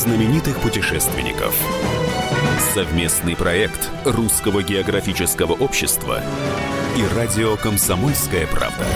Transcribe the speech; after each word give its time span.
знаменитых 0.00 0.58
путешественников. 0.62 1.54
Совместный 2.72 3.36
проект 3.36 3.90
Русского 4.06 4.62
географического 4.62 5.52
общества 5.52 6.22
и 6.96 7.14
радио 7.14 7.58
«Комсомольская 7.58 8.46
правда». 8.46 8.86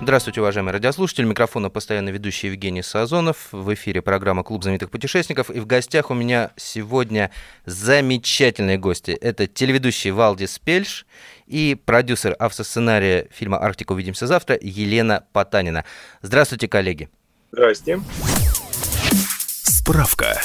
Здравствуйте, 0.00 0.40
уважаемые 0.40 0.74
радиослушатели. 0.74 1.24
Микрофона 1.24 1.70
постоянно 1.70 2.10
ведущий 2.10 2.46
Евгений 2.48 2.82
Сазонов. 2.82 3.48
В 3.50 3.74
эфире 3.74 4.00
программа 4.00 4.44
«Клуб 4.44 4.62
знаменитых 4.62 4.92
путешественников». 4.92 5.50
И 5.50 5.58
в 5.58 5.66
гостях 5.66 6.12
у 6.12 6.14
меня 6.14 6.52
сегодня 6.56 7.32
замечательные 7.66 8.78
гости. 8.78 9.10
Это 9.10 9.48
телеведущий 9.48 10.12
Валдис 10.12 10.60
Пельш 10.60 11.04
и 11.48 11.76
продюсер 11.84 12.36
автосценария 12.38 13.26
фильма 13.32 13.60
«Арктика. 13.60 13.90
Увидимся 13.90 14.28
завтра» 14.28 14.56
Елена 14.60 15.24
Потанина. 15.32 15.84
Здравствуйте, 16.20 16.68
коллеги. 16.68 17.08
Здрасте. 17.52 18.00
Справка. 19.62 20.40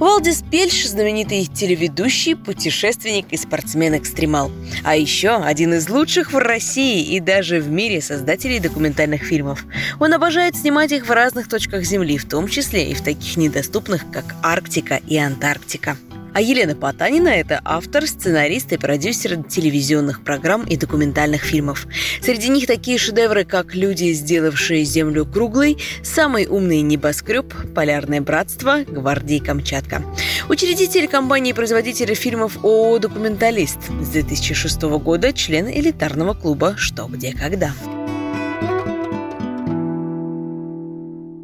Валдис 0.00 0.42
Пельш– 0.50 0.84
знаменитый 0.88 1.46
телеведущий, 1.46 2.34
путешественник 2.34 3.26
и 3.30 3.36
спортсмен-экстремал. 3.36 4.50
А 4.82 4.96
еще 4.96 5.36
один 5.36 5.74
из 5.74 5.88
лучших 5.88 6.32
в 6.32 6.38
России 6.38 7.04
и 7.14 7.20
даже 7.20 7.60
в 7.60 7.70
мире 7.70 8.02
создателей 8.02 8.58
документальных 8.58 9.22
фильмов. 9.22 9.64
Он 10.00 10.12
обожает 10.12 10.56
снимать 10.56 10.90
их 10.90 11.06
в 11.06 11.12
разных 11.12 11.48
точках 11.48 11.84
Земли, 11.84 12.18
в 12.18 12.28
том 12.28 12.48
числе 12.48 12.90
и 12.90 12.94
в 12.94 13.02
таких 13.02 13.36
недоступных, 13.36 14.10
как 14.10 14.24
Арктика 14.42 15.00
и 15.06 15.16
Антарктика. 15.16 15.96
А 16.34 16.40
Елена 16.40 16.74
Потанина– 16.74 17.28
это 17.28 17.60
автор, 17.64 18.08
сценарист 18.08 18.72
и 18.72 18.76
продюсер 18.76 19.44
телевизионных 19.44 20.24
программ 20.24 20.64
и 20.64 20.76
документальных 20.76 21.42
фильмов. 21.44 21.86
Среди 22.20 22.48
них 22.48 22.66
такие 22.66 22.98
шедевры, 22.98 23.44
как 23.44 23.76
«Люди, 23.76 24.12
сделавшие 24.12 24.82
Землю 24.82 25.26
круглой», 25.26 25.78
«Самый 26.02 26.48
умный 26.48 26.80
небоскреб», 26.80 27.54
«Полярное 27.72 28.20
братство», 28.20 28.80
«Гвардии 28.84 29.38
Камчатка». 29.38 30.04
Учредитель 30.48 31.06
компании-производителя 31.06 32.16
фильмов 32.16 32.64
ООО 32.64 32.98
«Документалист». 32.98 33.78
С 34.02 34.08
2006 34.08 34.82
года 34.82 35.32
член 35.32 35.68
элитарного 35.68 36.34
клуба 36.34 36.74
«Что, 36.76 37.06
где, 37.06 37.32
когда». 37.32 37.72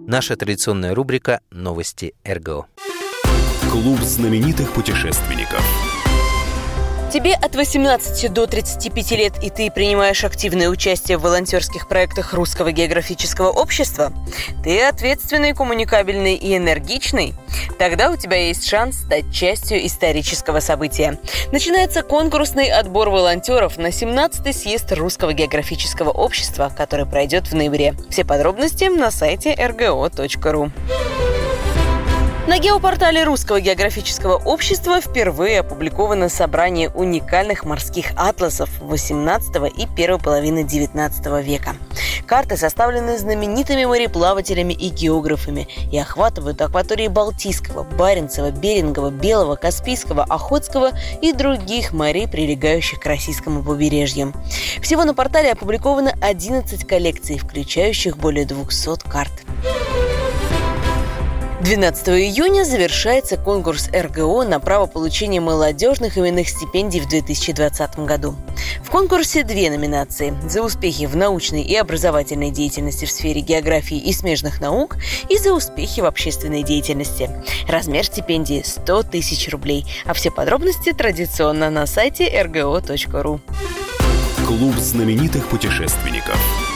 Наша 0.09 0.35
традиционная 0.35 0.97
рубрика 0.97 1.43
«Новости 1.53 2.15
РГО». 2.27 2.67
Клуб 3.71 4.01
знаменитых 4.01 4.73
путешественников. 4.73 5.63
Тебе 7.13 7.35
от 7.35 7.55
18 7.55 8.33
до 8.33 8.49
35 8.49 9.11
лет, 9.13 9.35
и 9.45 9.49
ты 9.49 9.71
принимаешь 9.71 10.25
активное 10.25 10.69
участие 10.69 11.19
в 11.19 11.23
волонтерских 11.23 11.87
проектах 11.87 12.35
Русского 12.35 12.73
географического 12.73 13.51
общества? 13.51 14.13
Ты 14.65 14.83
ответственный, 14.83 15.55
коммуникабельный 15.55 16.35
и 16.35 16.57
энергичный? 16.57 17.35
Тогда 17.79 18.11
у 18.11 18.17
тебя 18.17 18.49
есть 18.49 18.69
шанс 18.69 18.97
стать 18.97 19.33
частью 19.33 19.87
исторического 19.87 20.59
события. 20.59 21.21
Начинается 21.53 22.03
конкурсный 22.03 22.73
отбор 22.73 23.09
волонтеров 23.11 23.79
на 23.79 23.91
17-й 23.91 24.53
съезд 24.53 24.91
Русского 24.91 25.33
географического 25.33 26.11
общества, 26.11 26.73
который 26.77 27.07
пройдет 27.07 27.47
в 27.47 27.55
ноябре. 27.55 27.95
Все 28.09 28.25
подробности 28.25 28.87
на 28.87 29.13
сайте 29.13 29.55
rgo.ru. 29.55 30.73
На 32.47 32.59
геопортале 32.59 33.25
Русского 33.25 33.61
географического 33.61 34.37
общества 34.37 35.01
впервые 35.01 35.61
опубликовано 35.61 36.29
собрание 36.31 36.89
уникальных 36.89 37.65
морских 37.65 38.13
атласов 38.17 38.71
18 38.81 39.57
и 39.77 39.87
первой 39.95 40.19
половины 40.19 40.65
19 40.65 41.45
века. 41.45 41.77
Карты 42.27 42.57
составлены 42.57 43.19
знаменитыми 43.19 43.85
мореплавателями 43.85 44.73
и 44.73 44.89
географами 44.89 45.69
и 45.93 45.99
охватывают 45.99 46.63
акватории 46.63 47.09
Балтийского, 47.09 47.83
Баренцева, 47.83 48.51
Берингова, 48.51 49.11
Белого, 49.11 49.57
Каспийского, 49.57 50.25
Охотского 50.25 50.93
и 51.21 51.33
других 51.33 51.93
морей, 51.93 52.27
прилегающих 52.27 53.01
к 53.01 53.07
российскому 53.07 53.63
побережью. 53.63 54.33
Всего 54.81 55.05
на 55.05 55.13
портале 55.13 55.53
опубликовано 55.53 56.15
11 56.23 56.87
коллекций, 56.87 57.39
включающих 57.39 58.17
более 58.17 58.47
200 58.47 59.09
карт. 59.11 59.33
12 61.61 62.09
июня 62.09 62.65
завершается 62.65 63.37
конкурс 63.37 63.91
РГО 63.93 64.45
на 64.45 64.61
право 64.61 64.87
получения 64.87 65.43
молодежных 65.43 66.17
именных 66.17 66.49
стипендий 66.49 67.01
в 67.01 67.09
2020 67.09 67.99
году. 67.99 68.35
В 68.83 68.89
конкурсе 68.89 69.45
две 69.45 69.69
номинации– 69.69 70.35
за 70.49 70.63
успехи 70.63 71.05
в 71.05 71.17
научной 71.17 71.61
и 71.61 71.77
образовательной 71.77 72.51
деятельности 72.51 73.05
в 73.05 73.11
сфере 73.11 73.43
географии 73.43 73.99
и 73.99 74.11
смежных 74.15 74.63
наук 74.63 74.97
и 75.29 75.37
за 75.37 75.53
успехи 75.53 76.01
в 76.01 76.07
общественной 76.07 76.63
деятельности. 76.63 77.31
Размер 77.69 78.07
стипендии– 78.07 78.63
100 78.65 79.03
тысяч 79.03 79.51
рублей, 79.51 79.85
а 80.07 80.15
все 80.15 80.31
подробности 80.31 80.95
традиционно 80.95 81.69
на 81.69 81.85
сайте 81.87 82.25
rgo.ru. 82.25 83.39
Клуб 84.47 84.75
знаменитых 84.77 85.47
путешественников. 85.49 86.70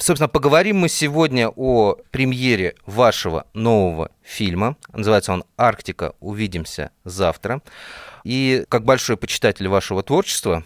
Собственно, 0.00 0.28
поговорим 0.28 0.78
мы 0.78 0.88
сегодня 0.88 1.50
о 1.54 1.94
премьере 2.10 2.74
вашего 2.86 3.44
нового 3.52 4.10
фильма. 4.22 4.76
Называется 4.94 5.34
он 5.34 5.44
«Арктика. 5.58 6.14
Увидимся 6.20 6.90
завтра». 7.04 7.60
И 8.24 8.64
как 8.70 8.84
большой 8.84 9.18
почитатель 9.18 9.68
вашего 9.68 10.02
творчества, 10.02 10.64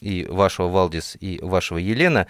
и 0.00 0.24
вашего 0.30 0.68
Валдис, 0.68 1.16
и 1.18 1.40
вашего 1.42 1.78
Елена 1.78 2.28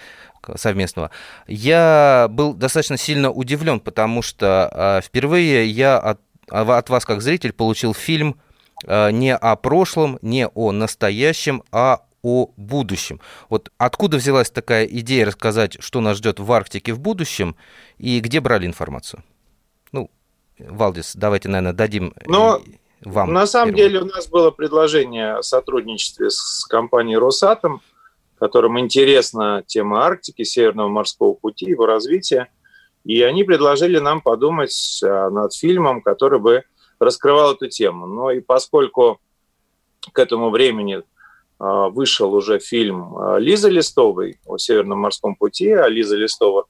совместного, 0.55 1.11
я 1.47 2.27
был 2.31 2.55
достаточно 2.55 2.97
сильно 2.97 3.31
удивлен, 3.31 3.79
потому 3.79 4.23
что 4.23 4.71
а, 4.73 5.01
впервые 5.03 5.69
я 5.69 5.99
от, 5.99 6.21
от 6.49 6.89
вас, 6.89 7.05
как 7.05 7.21
зритель, 7.21 7.53
получил 7.53 7.93
фильм 7.93 8.41
а, 8.87 9.11
не 9.11 9.37
о 9.37 9.57
прошлом, 9.57 10.19
не 10.23 10.49
о 10.49 10.73
настоящем, 10.73 11.63
а 11.71 12.01
о 12.27 12.51
будущем. 12.57 13.21
Вот 13.49 13.71
откуда 13.79 14.17
взялась 14.17 14.51
такая 14.51 14.85
идея 14.85 15.27
рассказать, 15.27 15.77
что 15.79 16.01
нас 16.01 16.17
ждет 16.17 16.41
в 16.41 16.51
Арктике 16.51 16.93
в 16.93 16.99
будущем, 16.99 17.55
и 17.99 18.19
где 18.19 18.41
брали 18.41 18.67
информацию? 18.67 19.23
Ну, 19.93 20.11
Валдис, 20.59 21.15
давайте, 21.15 21.49
наверное, 21.49 21.73
дадим 21.73 22.13
Но 22.27 22.61
вам. 23.05 23.33
На 23.33 23.47
самом 23.47 23.77
первым. 23.77 23.93
деле 23.93 24.01
у 24.03 24.07
нас 24.07 24.27
было 24.27 24.51
предложение 24.51 25.35
о 25.35 25.43
сотрудничестве 25.45 26.31
с 26.31 26.67
компанией 26.69 27.17
«Росатом», 27.17 27.81
которым 28.41 28.81
интересна 28.81 29.63
тема 29.65 30.05
Арктики, 30.05 30.43
Северного 30.43 30.89
морского 30.89 31.35
пути, 31.35 31.67
его 31.67 31.87
развития. 31.87 32.49
И 33.05 33.23
они 33.23 33.45
предложили 33.45 33.99
нам 34.01 34.21
подумать 34.21 35.01
а, 35.05 35.31
над 35.31 35.55
фильмом, 35.55 36.03
который 36.03 36.41
бы 36.41 36.65
раскрывал 36.99 37.53
эту 37.53 37.69
тему. 37.69 38.07
Но 38.07 38.33
и 38.33 38.41
поскольку 38.41 39.21
к 40.13 40.19
этому 40.19 40.51
времени 40.51 41.03
вышел 41.59 42.35
уже 42.35 42.59
фильм 42.59 43.17
а, 43.17 43.39
Лизы 43.39 43.71
Листовой 43.71 44.39
о 44.45 44.59
Северном 44.59 45.01
морском 45.01 45.37
пути, 45.37 45.71
а 45.71 45.89
Лиза 45.89 46.17
Листова 46.17 46.67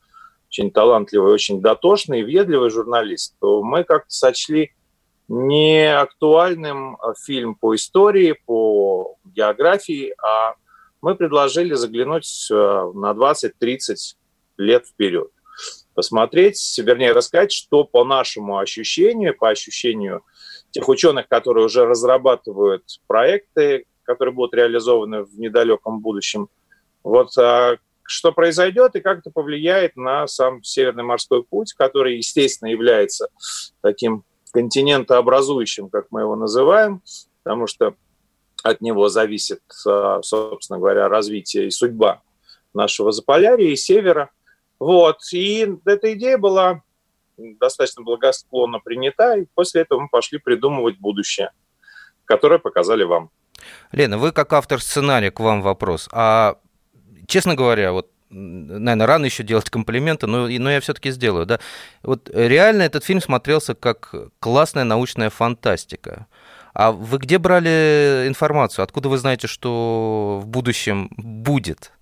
очень 0.49 0.71
талантливый, 0.71 1.33
очень 1.33 1.61
дотошный, 1.61 2.23
въедливый 2.23 2.71
журналист, 2.71 3.35
то 3.41 3.63
мы 3.63 3.83
как-то 3.85 4.11
сочли 4.11 4.73
не 5.29 5.93
актуальным 5.93 6.97
а, 6.97 7.15
фильм 7.15 7.57
по 7.57 7.75
истории, 7.75 8.39
по 8.47 9.17
географии, 9.25 10.15
а 10.25 10.55
мы 11.03 11.15
предложили 11.15 11.75
заглянуть 11.75 12.47
на 12.51 13.13
20-30 13.13 13.97
лет 14.57 14.87
вперед. 14.87 15.31
Посмотреть, 15.95 16.79
вернее, 16.79 17.13
рассказать, 17.13 17.53
что 17.53 17.85
по 17.85 18.05
нашему 18.05 18.59
ощущению, 18.59 19.37
по 19.37 19.49
ощущению 19.49 20.23
тех 20.71 20.89
ученых, 20.89 21.29
которые 21.29 21.67
уже 21.67 21.87
разрабатывают 21.87 22.85
проекты, 23.07 23.87
которые 24.07 24.35
будут 24.35 24.55
реализованы 24.55 25.25
в 25.25 25.39
недалеком 25.39 26.01
будущем. 26.01 26.49
Вот 27.03 27.37
а, 27.39 27.77
что 28.03 28.33
произойдет 28.33 28.95
и 28.95 29.01
как 29.01 29.19
это 29.19 29.31
повлияет 29.31 29.97
на 29.97 30.27
сам 30.27 30.63
Северный 30.63 31.05
морской 31.05 31.43
путь, 31.43 31.73
который, 31.75 32.17
естественно, 32.17 32.69
является 32.69 33.29
таким 33.83 34.25
континентообразующим, 34.53 35.91
как 35.91 36.07
мы 36.11 36.23
его 36.23 36.37
называем, 36.37 37.03
потому 37.43 37.67
что 37.67 37.95
от 38.63 38.81
него 38.81 39.09
зависит, 39.09 39.61
а, 39.87 40.23
собственно 40.23 40.79
говоря, 40.79 41.09
развитие 41.09 41.67
и 41.67 41.71
судьба 41.71 42.23
нашего 42.75 43.13
Заполярья 43.13 43.69
и 43.69 43.77
Севера. 43.77 44.31
Вот. 44.79 45.19
И 45.33 45.69
эта 45.85 46.13
идея 46.15 46.39
была 46.39 46.83
достаточно 47.37 48.03
благосклонно 48.03 48.79
принята, 48.79 49.37
и 49.37 49.47
после 49.55 49.83
этого 49.83 50.01
мы 50.01 50.09
пошли 50.09 50.39
придумывать 50.39 50.99
будущее, 50.99 51.51
которое 52.25 52.59
показали 52.59 53.05
вам. 53.05 53.31
Лена, 53.93 54.19
вы 54.19 54.33
как 54.33 54.53
автор 54.53 54.81
сценария, 54.81 55.31
к 55.31 55.41
вам 55.41 55.63
вопрос. 55.63 56.09
А, 56.13 56.57
честно 57.27 57.55
говоря, 57.55 57.93
вот 57.93 58.11
наверное, 58.31 59.07
рано 59.07 59.25
еще 59.25 59.43
делать 59.43 59.71
комплименты, 59.71 60.27
но, 60.27 60.49
но 60.49 60.71
я 60.71 60.81
все-таки 60.81 61.11
сделаю, 61.11 61.47
да. 61.47 61.61
Вот 62.03 62.31
реально 62.33 62.83
этот 62.83 63.05
фильм 63.05 63.21
смотрелся 63.21 63.75
как 63.75 64.13
классная 64.41 64.85
научная 64.85 65.31
фантастика. 65.31 66.27
А 66.75 66.93
вы 66.93 67.19
где 67.19 67.39
брали 67.39 68.25
информацию? 68.27 68.83
Откуда 68.83 69.09
вы 69.09 69.19
знаете, 69.19 69.47
что 69.47 70.41
в 70.43 70.47
будущем 70.47 71.09
будет? 71.17 71.93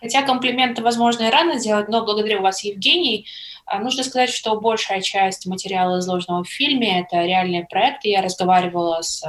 Хотя 0.00 0.22
комплименты, 0.22 0.82
возможно, 0.82 1.24
и 1.24 1.30
рано 1.30 1.58
делать, 1.60 1.88
но 1.88 2.04
благодарю 2.04 2.40
вас, 2.40 2.64
Евгений. 2.64 3.26
А, 3.66 3.78
нужно 3.78 4.02
сказать, 4.02 4.30
что 4.30 4.58
большая 4.58 5.00
часть 5.00 5.46
материала, 5.46 6.00
изложенного 6.00 6.42
в 6.42 6.48
фильме, 6.48 7.02
это 7.02 7.24
реальные 7.24 7.66
проекты. 7.66 8.08
Я 8.08 8.22
разговаривала 8.22 9.02
с 9.02 9.22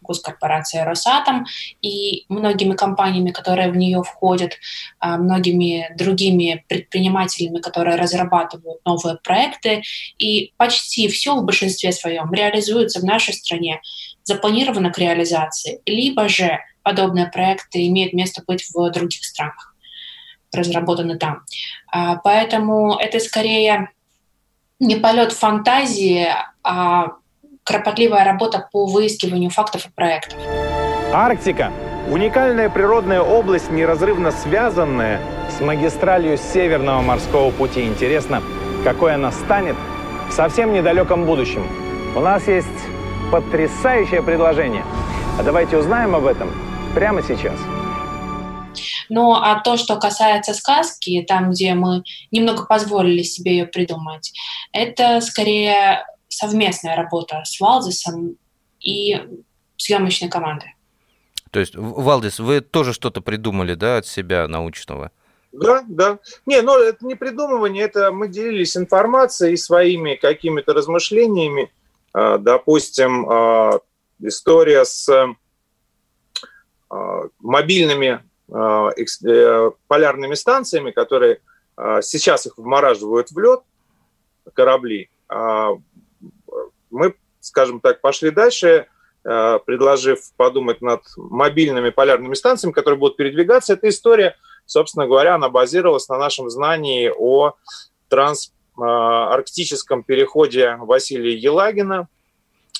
госкорпорацией 0.00 0.84
«Росатом» 0.84 1.46
и 1.82 2.24
многими 2.28 2.74
компаниями, 2.74 3.32
которые 3.32 3.70
в 3.70 3.76
нее 3.76 4.02
входят, 4.02 4.58
а, 4.98 5.18
многими 5.18 5.92
другими 5.96 6.64
предпринимателями, 6.68 7.58
которые 7.58 7.96
разрабатывают 7.96 8.80
новые 8.86 9.16
проекты. 9.16 9.82
И 10.18 10.54
почти 10.56 11.08
все 11.08 11.34
в 11.34 11.44
большинстве 11.44 11.92
своем 11.92 12.32
реализуется 12.32 13.00
в 13.00 13.04
нашей 13.04 13.34
стране, 13.34 13.80
запланировано 14.24 14.90
к 14.90 14.98
реализации, 14.98 15.82
либо 15.84 16.28
же 16.28 16.60
подобные 16.82 17.26
проекты 17.26 17.86
имеют 17.88 18.12
место 18.12 18.42
быть 18.46 18.64
в 18.72 18.90
других 18.90 19.24
странах 19.24 19.71
разработаны 20.52 21.16
там. 21.16 21.42
А, 21.90 22.16
поэтому 22.16 22.96
это 22.96 23.18
скорее 23.20 23.90
не 24.78 24.96
полет 24.96 25.32
фантазии, 25.32 26.26
а 26.62 27.12
кропотливая 27.64 28.24
работа 28.24 28.68
по 28.72 28.86
выискиванию 28.86 29.50
фактов 29.50 29.86
и 29.86 29.90
проектов. 29.90 30.38
Арктика– 31.12 31.72
уникальная 32.10 32.68
природная 32.68 33.20
область, 33.20 33.70
неразрывно 33.70 34.32
связанная 34.32 35.20
с 35.56 35.60
магистралью 35.60 36.36
Северного 36.36 37.02
морского 37.02 37.50
пути. 37.50 37.86
Интересно, 37.86 38.42
какой 38.84 39.14
она 39.14 39.30
станет 39.30 39.76
в 40.28 40.32
совсем 40.32 40.72
недалеком 40.72 41.26
будущем. 41.26 41.66
У 42.16 42.20
нас 42.20 42.48
есть 42.48 42.66
потрясающее 43.30 44.22
предложение. 44.22 44.84
А 45.38 45.42
давайте 45.42 45.78
узнаем 45.78 46.14
об 46.14 46.26
этом 46.26 46.50
прямо 46.94 47.22
сейчас. 47.22 47.58
Ну, 49.14 49.34
а 49.34 49.60
то, 49.60 49.76
что 49.76 49.96
касается 49.96 50.54
сказки, 50.54 51.22
там, 51.28 51.50
где 51.50 51.74
мы 51.74 52.02
немного 52.30 52.64
позволили 52.64 53.22
себе 53.22 53.58
ее 53.58 53.66
придумать, 53.66 54.32
это 54.72 55.20
скорее 55.20 56.06
совместная 56.28 56.96
работа 56.96 57.42
с 57.44 57.60
Валдисом 57.60 58.36
и 58.80 59.20
съемочной 59.76 60.30
командой. 60.30 60.74
То 61.50 61.60
есть, 61.60 61.74
Валдис, 61.76 62.38
вы 62.38 62.62
тоже 62.62 62.94
что-то 62.94 63.20
придумали, 63.20 63.74
да, 63.74 63.98
от 63.98 64.06
себя 64.06 64.48
научного? 64.48 65.10
Да, 65.52 65.84
да. 65.86 66.18
Не, 66.46 66.62
ну 66.62 66.78
это 66.78 67.04
не 67.04 67.14
придумывание, 67.14 67.84
это 67.84 68.12
мы 68.12 68.28
делились 68.28 68.78
информацией 68.78 69.58
своими 69.58 70.14
какими-то 70.14 70.72
размышлениями. 70.72 71.70
А, 72.14 72.38
допустим, 72.38 73.28
а, 73.28 73.80
история 74.20 74.86
с 74.86 75.06
а, 76.88 77.22
мобильными 77.40 78.22
полярными 79.88 80.34
станциями, 80.34 80.90
которые 80.90 81.40
э, 81.76 82.02
сейчас 82.02 82.46
их 82.46 82.58
вмораживают 82.58 83.30
в 83.30 83.38
лед, 83.38 83.60
корабли. 84.54 85.08
А, 85.28 85.70
мы, 86.90 87.14
скажем 87.40 87.80
так, 87.80 88.00
пошли 88.00 88.30
дальше, 88.30 88.86
предложив 89.22 90.32
подумать 90.36 90.82
над 90.82 91.02
мобильными 91.16 91.90
полярными 91.90 92.34
станциями, 92.34 92.72
которые 92.72 92.98
будут 92.98 93.16
передвигаться. 93.16 93.74
Эта 93.74 93.88
история, 93.88 94.34
собственно 94.66 95.06
говоря, 95.06 95.36
она 95.36 95.48
базировалась 95.48 96.08
на 96.08 96.18
нашем 96.18 96.50
знании 96.50 97.08
о 97.16 97.52
трансарктическом 98.08 100.02
переходе 100.02 100.76
Василия 100.80 101.36
Елагина 101.36 102.08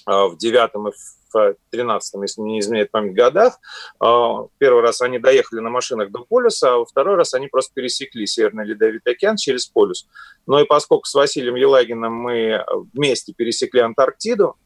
в 0.07 0.37
девятом 0.37 0.89
и 0.89 0.93
в 0.93 1.23
13 1.71 2.23
если 2.23 2.41
не 2.41 2.61
изменяет 2.61 2.91
память, 2.91 3.15
годах. 3.15 3.59
А, 3.99 4.47
первый 4.59 4.83
раз 4.83 5.01
они 5.01 5.19
доехали 5.19 5.61
на 5.61 5.71
машинах 5.71 6.11
до 6.11 6.25
полюса, 6.25 6.75
а 6.75 6.79
во 6.79 6.85
второй 6.85 7.17
раз 7.17 7.35
они 7.35 7.49
просто 7.49 7.73
пересекли 7.75 8.27
Северный 8.27 8.67
Ледовитый 8.67 9.15
океан 9.15 9.37
через 9.37 9.67
полюс. 9.67 10.07
Но 10.47 10.61
и 10.61 10.65
поскольку 10.65 11.07
с 11.07 11.15
Василием 11.15 11.55
Елагиным 11.55 12.13
мы 12.13 12.65
вместе 12.93 13.33
пересекли 13.33 13.81
Антарктиду 13.81 14.57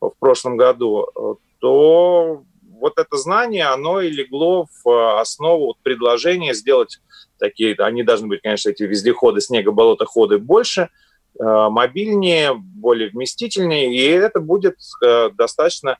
в 0.00 0.12
прошлом 0.18 0.56
году, 0.56 1.08
то 1.58 2.44
вот 2.78 2.98
это 2.98 3.16
знание, 3.16 3.64
оно 3.64 4.00
и 4.00 4.10
легло 4.10 4.66
в 4.84 5.20
основу 5.20 5.76
предложения 5.82 6.54
сделать 6.54 7.00
такие, 7.38 7.74
они 7.78 8.02
должны 8.02 8.28
быть, 8.28 8.42
конечно, 8.42 8.70
эти 8.70 8.82
вездеходы, 8.82 9.40
снегоболотоходы 9.40 10.38
больше– 10.38 10.90
Э, 10.98 11.05
мобильнее, 11.38 12.54
более 12.54 13.10
вместительнее, 13.10 13.94
и 13.94 14.02
это 14.02 14.40
будет 14.40 14.78
э, 15.04 15.30
достаточно 15.30 15.98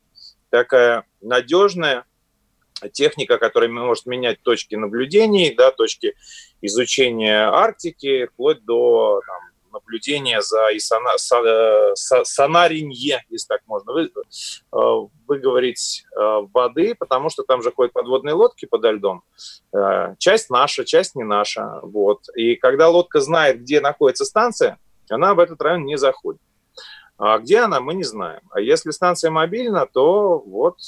такая 0.51 1.05
надежная 1.21 2.05
техника, 2.93 3.39
которая 3.39 3.71
может 3.71 4.07
менять 4.07 4.41
точки 4.43 4.75
наблюдений, 4.75 5.55
да, 5.55 5.71
точки 5.71 6.15
изучения 6.61 7.49
Арктики, 7.49 8.27
вплоть 8.27 8.65
до 8.65 9.21
там, 9.27 9.41
наблюдения 9.73 10.41
за 10.41 10.69
и 10.69 10.79
сона, 10.79 11.19
со, 11.19 11.95
со, 11.95 12.25
сонаринье, 12.25 13.25
если 13.29 13.47
так 13.49 13.61
можно 13.67 13.93
вы, 13.93 14.05
э, 14.05 15.09
выговорить, 15.27 16.05
воды, 16.15 16.95
потому 16.95 17.29
что 17.29 17.43
там 17.43 17.63
же 17.63 17.73
ходят 17.73 17.93
подводные 17.93 18.35
лодки 18.35 18.65
подо 18.65 18.93
льдом. 18.93 19.23
Часть 20.19 20.51
наша, 20.51 20.85
часть 20.85 21.15
не 21.15 21.25
наша. 21.25 21.81
Вот. 21.83 22.29
И 22.35 22.55
когда 22.57 22.89
лодка 22.89 23.21
знает, 23.21 23.61
где 23.61 23.81
находится 23.81 24.25
станция, 24.25 24.79
она 25.11 25.35
в 25.35 25.39
этот 25.39 25.61
район 25.61 25.85
не 25.85 25.97
заходит. 25.97 26.41
А 27.19 27.39
где 27.39 27.61
она, 27.61 27.81
мы 27.81 27.95
не 27.95 28.05
знаем. 28.05 28.43
А 28.51 28.61
если 28.61 28.91
станция 28.91 29.31
мобильна, 29.31 29.87
то 29.87 30.39
вот... 30.39 30.79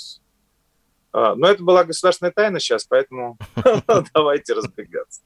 А, 1.11 1.35
но 1.35 1.49
это 1.49 1.63
была 1.63 1.85
государственная 1.85 2.33
тайна 2.33 2.61
сейчас, 2.61 2.85
поэтому 2.85 3.39
давайте 4.15 4.53
разбегаться. 4.53 5.23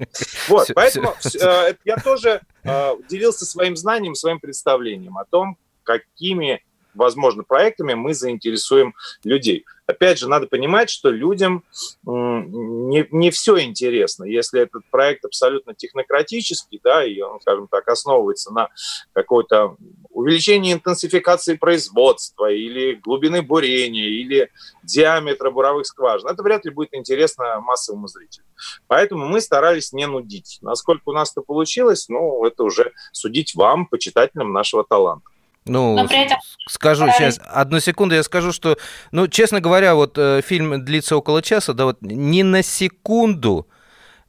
Вот, 0.49 0.69
поэтому 0.75 1.15
э, 1.41 1.75
я 1.85 1.97
тоже 1.97 2.41
э, 2.63 2.93
делился 3.09 3.45
своим 3.45 3.77
знанием, 3.77 4.15
своим 4.15 4.39
представлением 4.39 5.19
о 5.19 5.25
том, 5.25 5.59
какими 5.83 6.65
возможно, 6.95 7.43
проектами 7.43 7.95
мы 7.95 8.15
заинтересуем 8.15 8.95
людей. 9.25 9.65
Опять 9.87 10.19
же, 10.19 10.29
надо 10.29 10.47
понимать, 10.47 10.89
что 10.91 11.11
людям 11.11 11.65
не, 12.05 13.07
не 13.11 13.31
все 13.31 13.61
интересно. 13.61 14.25
Если 14.25 14.61
этот 14.61 14.85
проект 14.91 15.25
абсолютно 15.25 15.75
технократический, 15.75 16.81
да, 16.83 17.05
и 17.05 17.21
он, 17.21 17.41
скажем 17.41 17.69
так, 17.69 17.89
основывается 17.89 18.53
на 18.53 18.69
какой-то 19.13 19.77
увеличении 20.11 20.73
интенсификации 20.73 21.57
производства 21.57 22.51
или 22.51 22.95
глубины 22.95 23.43
бурения, 23.43 24.07
или 24.07 24.51
диаметра 24.85 25.51
буровых 25.51 25.87
скважин, 25.87 26.29
это 26.29 26.43
вряд 26.43 26.65
ли 26.65 26.71
будет 26.71 26.95
интересно 26.95 27.61
массовому 27.61 28.07
зрителю. 28.07 28.45
Поэтому 28.87 29.27
мы 29.27 29.41
старались 29.41 29.93
не 29.93 30.07
нудить. 30.07 30.59
Насколько 30.63 31.03
у 31.07 31.13
нас 31.13 31.33
это 31.33 31.43
получилось, 31.43 32.09
ну, 32.09 32.45
это 32.45 32.63
уже 32.63 32.93
судить 33.11 33.55
вам, 33.55 33.87
почитателям 33.87 34.53
нашего 34.53 34.85
таланта. 34.85 35.32
Ну, 35.65 35.97
Но 35.97 36.09
при 36.09 36.25
этом... 36.25 36.39
скажу 36.69 37.07
сейчас, 37.11 37.41
одну 37.45 37.79
секунду, 37.79 38.15
я 38.15 38.23
скажу, 38.23 38.53
что, 38.53 38.77
ну, 39.13 39.29
честно 39.29 39.61
говоря, 39.61 39.95
вот 39.95 40.19
э, 40.19 40.41
фильм 40.45 40.85
длится 40.85 41.17
около 41.17 41.41
часа, 41.41 41.73
да, 41.73 41.85
вот 41.85 41.99
ни 42.03 42.43
на 42.43 42.63
секунду 42.63 43.69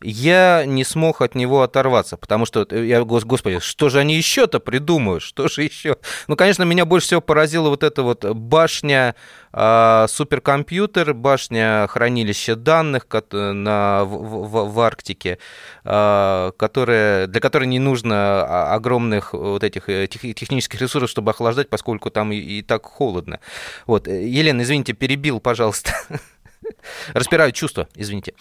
я 0.04 0.66
не 0.66 0.84
смог 0.84 1.22
от 1.22 1.36
него 1.36 1.62
оторваться, 1.62 2.18
потому 2.18 2.46
что 2.46 2.66
э, 2.70 2.86
я, 2.86 3.04
господи, 3.04 3.60
что 3.60 3.90
же 3.90 4.00
они 4.00 4.16
еще-то 4.16 4.60
придумают, 4.60 5.24
что 5.24 5.48
же 5.48 5.64
еще? 5.64 5.98
Ну, 6.28 6.36
конечно, 6.36 6.64
меня 6.64 6.86
больше 6.86 7.08
всего 7.08 7.22
поразила 7.22 7.70
вот 7.70 7.84
эта 7.84 8.04
вот 8.04 8.26
башня 8.26 9.16
э, 9.54 10.06
суперкомпьютер, 10.10 11.14
башня 11.14 11.88
хранилища 11.90 12.56
данных 12.56 13.08
на, 13.32 14.04
в, 14.04 14.48
в, 14.48 14.74
в 14.74 14.80
Арктике, 14.80 15.40
э, 15.84 16.52
которая, 16.58 17.28
для 17.28 17.42
которой 17.42 17.66
не 17.66 17.80
нужно 17.80 18.74
огромных 18.74 19.34
вот 19.34 19.64
этих 19.64 19.90
э, 19.90 20.08
тех, 20.08 20.22
технических 20.36 20.82
ресурсов, 20.82 21.10
чтобы 21.10 21.32
охлаждать, 21.32 21.70
поскольку 21.70 22.10
там 22.10 22.32
и, 22.32 22.38
и 22.38 22.62
так 22.62 22.86
холодно. 22.86 23.40
Вот, 23.86 24.08
э, 24.08 24.28
Елена, 24.28 24.62
извините, 24.62 24.94
перебил, 24.94 25.40
пожалуйста. 25.40 25.92
Распираю 27.14 27.52
чувства, 27.52 27.88
извините. 27.96 28.34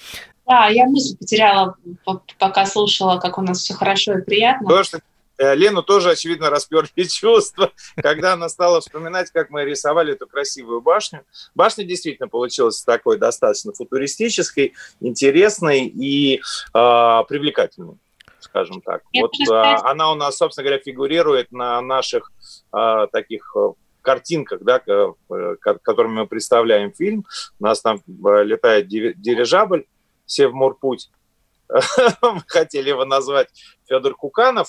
Да, 0.46 0.68
я 0.68 0.86
мысль 0.86 1.16
потеряла, 1.16 1.76
пока 2.38 2.66
слушала, 2.66 3.18
как 3.18 3.38
у 3.38 3.42
нас 3.42 3.58
все 3.58 3.74
хорошо 3.74 4.18
и 4.18 4.22
приятно. 4.22 4.68
То, 4.68 4.82
что 4.82 5.00
э, 5.38 5.54
Лену 5.54 5.82
тоже, 5.82 6.10
очевидно, 6.10 6.50
расперли 6.50 7.04
чувства, 7.08 7.70
когда 7.96 8.34
она 8.34 8.48
стала 8.48 8.80
вспоминать, 8.80 9.30
как 9.30 9.50
мы 9.50 9.64
рисовали 9.64 10.14
эту 10.14 10.26
красивую 10.26 10.80
башню. 10.80 11.22
Башня 11.54 11.84
действительно 11.84 12.28
получилась 12.28 12.82
такой 12.82 13.18
достаточно 13.18 13.72
футуристической, 13.72 14.74
интересной 15.00 15.86
и 15.86 16.36
э, 16.36 16.40
привлекательной 17.28 17.96
скажем 18.40 18.80
так. 18.82 19.02
вот 19.14 19.32
э, 19.38 19.54
она 19.84 20.10
у 20.10 20.14
нас, 20.16 20.36
собственно 20.36 20.64
говоря, 20.64 20.82
фигурирует 20.82 21.52
на 21.52 21.80
наших 21.80 22.32
э, 22.74 23.06
таких 23.12 23.54
картинках, 24.02 24.62
да, 24.62 24.80
которыми 25.58 26.20
мы 26.20 26.26
представляем 26.26 26.92
фильм. 26.92 27.24
У 27.58 27.64
нас 27.64 27.80
там 27.80 28.02
летает 28.06 28.88
дирижабль, 28.88 29.86
Севморпуть. 30.26 31.10
Мы 32.22 32.42
хотели 32.46 32.90
его 32.90 33.04
назвать 33.04 33.48
Федор 33.88 34.14
Куканов 34.14 34.68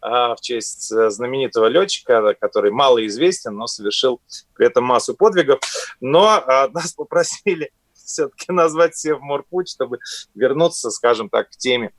а, 0.00 0.34
в 0.34 0.40
честь 0.40 0.90
э, 0.92 1.10
знаменитого 1.10 1.66
летчика, 1.66 2.34
который 2.34 2.72
мало 2.72 3.06
известен, 3.06 3.54
но 3.54 3.66
совершил 3.66 4.20
при 4.54 4.66
этом 4.66 4.84
массу 4.84 5.14
подвигов. 5.14 5.60
Но 6.00 6.26
а, 6.26 6.68
нас 6.72 6.92
попросили 6.92 7.70
все-таки 7.94 8.52
назвать 8.52 8.96
Севморпуть, 8.96 9.70
чтобы 9.70 9.98
вернуться, 10.34 10.90
скажем 10.90 11.28
так, 11.28 11.50
к 11.50 11.56
теме 11.56 11.92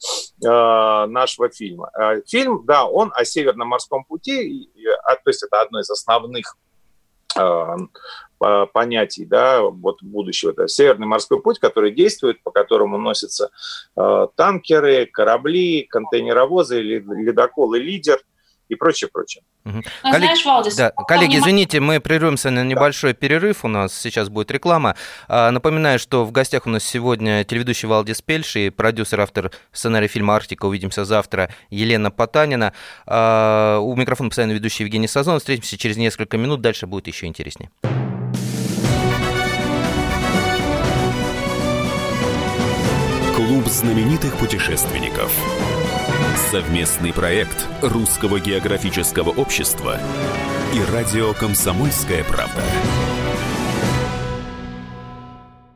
э, 0.43 0.47
нашего 0.47 1.49
фильма. 1.49 1.89
Э, 1.97 2.21
фильм, 2.27 2.65
да, 2.65 2.85
он 2.85 3.11
о 3.15 3.25
Северном 3.25 3.69
морском 3.69 4.03
пути, 4.03 4.69
а, 5.05 5.15
то 5.15 5.29
есть 5.29 5.43
это 5.43 5.61
одно 5.61 5.79
из 5.79 5.89
основных 5.89 6.55
э, 6.55 6.62
понятий 8.73 9.25
да, 9.25 9.61
вот 9.61 10.01
будущего. 10.03 10.51
Это 10.51 10.67
Северный 10.67 11.07
морской 11.07 11.41
путь, 11.41 11.59
который 11.59 11.91
действует, 11.91 12.41
по 12.43 12.51
которому 12.51 12.97
носятся 12.97 13.49
э, 13.95 14.27
танкеры, 14.35 15.05
корабли, 15.05 15.87
контейнеровозы, 15.89 16.81
ледоколы 16.81 17.79
«Лидер», 17.79 18.19
и 18.69 18.75
прочее, 18.75 19.09
прочее. 19.11 19.43
Угу. 19.65 19.75
Ну, 19.75 19.83
Коллег... 20.11 20.19
знаешь, 20.19 20.45
Валдис, 20.45 20.75
да. 20.75 20.91
Коллеги, 21.07 21.37
извините, 21.37 21.79
мы 21.79 21.99
прервемся 21.99 22.49
на 22.49 22.63
небольшой 22.63 23.13
да. 23.13 23.17
перерыв, 23.17 23.63
у 23.63 23.67
нас 23.67 23.97
сейчас 23.97 24.29
будет 24.29 24.51
реклама. 24.51 24.95
А, 25.27 25.51
напоминаю, 25.51 25.99
что 25.99 26.25
в 26.25 26.31
гостях 26.31 26.65
у 26.65 26.69
нас 26.69 26.83
сегодня 26.83 27.43
телеведущий 27.43 27.87
Валдис 27.87 28.21
Пельш 28.21 28.55
и 28.55 28.69
продюсер, 28.69 29.21
автор 29.21 29.51
сценария 29.71 30.07
фильма 30.07 30.35
«Арктика». 30.35 30.65
Увидимся 30.65 31.05
завтра 31.05 31.49
Елена 31.69 32.11
Потанина. 32.11 32.73
А, 33.05 33.79
у 33.79 33.95
микрофона 33.95 34.29
постоянно 34.29 34.53
ведущий 34.53 34.83
Евгений 34.83 35.07
Сазон. 35.07 35.39
Встретимся 35.39 35.77
через 35.77 35.97
несколько 35.97 36.37
минут, 36.37 36.61
дальше 36.61 36.87
будет 36.87 37.07
еще 37.07 37.25
интереснее. 37.25 37.69
Клуб 43.35 43.67
знаменитых 43.67 44.37
путешественников. 44.37 45.31
Совместный 46.51 47.13
проект 47.13 47.67
Русского 47.81 48.39
географического 48.39 49.29
общества 49.29 49.99
и 50.73 50.91
радио 50.91 51.33
«Комсомольская 51.33 52.23
правда». 52.23 52.61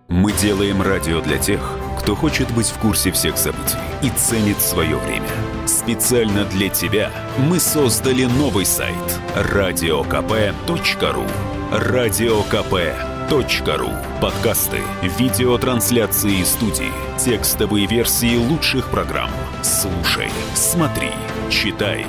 Мы 0.07 0.31
делаем 0.33 0.81
радио 0.81 1.21
для 1.21 1.37
тех, 1.37 1.61
кто 1.99 2.15
хочет 2.15 2.49
быть 2.51 2.67
в 2.67 2.77
курсе 2.79 3.11
всех 3.11 3.37
событий 3.37 3.77
и 4.01 4.09
ценит 4.09 4.59
свое 4.61 4.97
время. 4.97 5.29
Специально 5.65 6.45
для 6.45 6.69
тебя 6.69 7.11
мы 7.37 7.59
создали 7.59 8.25
новый 8.25 8.65
сайт– 8.65 8.95
радиокп.ру. 9.35 11.25
Радиокп.ру 11.71 13.17
Ру. 13.29 13.89
Подкасты, 14.21 14.79
видеотрансляции 15.19 16.43
студии, 16.43 16.93
текстовые 17.17 17.85
версии 17.85 18.37
лучших 18.37 18.89
программ. 18.89 19.29
Слушай, 19.63 20.29
смотри, 20.53 21.11
читай. 21.49 22.05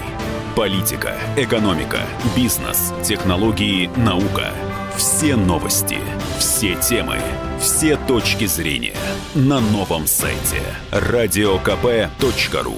Политика, 0.55 1.14
экономика, 1.37 2.00
бизнес, 2.37 2.93
технологии, 3.05 3.90
наука. 3.97 4.50
Все 4.97 5.37
новости, 5.37 5.99
все 6.38 6.75
темы, 6.75 7.19
все 7.61 7.97
точки 7.97 8.47
зрения 8.47 8.97
на 9.35 9.61
новом 9.61 10.07
сайте 10.07 10.61
радиокп.ру. 10.90 12.75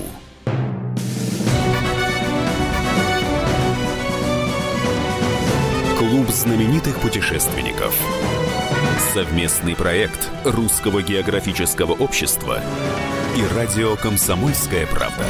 Клуб 5.98 6.28
знаменитых 6.28 7.00
путешественников. 7.00 7.94
Совместный 9.14 9.74
проект 9.74 10.28
Русского 10.44 11.02
географического 11.02 11.92
общества 11.92 12.62
и 13.36 13.46
радио 13.54 13.96
«Комсомольская 13.96 14.86
правда». 14.86 15.24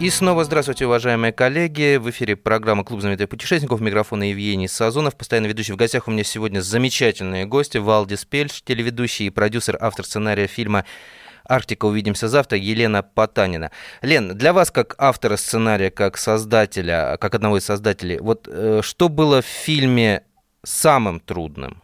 И 0.00 0.10
снова 0.10 0.44
здравствуйте, 0.44 0.86
уважаемые 0.86 1.32
коллеги. 1.32 1.96
В 1.96 2.10
эфире 2.10 2.36
программа 2.36 2.84
«Клуб 2.84 3.00
знаменитых 3.00 3.28
путешественников». 3.28 3.80
Микрофона 3.80 4.24
Евгений 4.24 4.68
Сазонов, 4.68 5.16
постоянно 5.16 5.46
ведущий. 5.46 5.72
В 5.72 5.76
гостях 5.76 6.08
у 6.08 6.10
меня 6.10 6.24
сегодня 6.24 6.60
замечательные 6.60 7.46
гости. 7.46 7.78
Валдис 7.78 8.24
Пельш, 8.24 8.62
телеведущий 8.62 9.26
и 9.26 9.30
продюсер, 9.30 9.76
автор 9.80 10.04
сценария 10.04 10.46
фильма 10.46 10.84
Арктика. 11.44 11.86
Увидимся 11.86 12.28
завтра. 12.28 12.58
Елена 12.58 13.02
Потанина. 13.02 13.70
Лен, 14.02 14.36
для 14.36 14.52
вас, 14.52 14.70
как 14.70 14.94
автора 14.98 15.36
сценария, 15.36 15.90
как 15.90 16.16
создателя, 16.16 17.16
как 17.20 17.34
одного 17.34 17.58
из 17.58 17.64
создателей, 17.64 18.18
вот 18.18 18.48
э, 18.48 18.80
что 18.82 19.08
было 19.08 19.42
в 19.42 19.46
фильме 19.46 20.24
самым 20.64 21.20
трудным? 21.20 21.82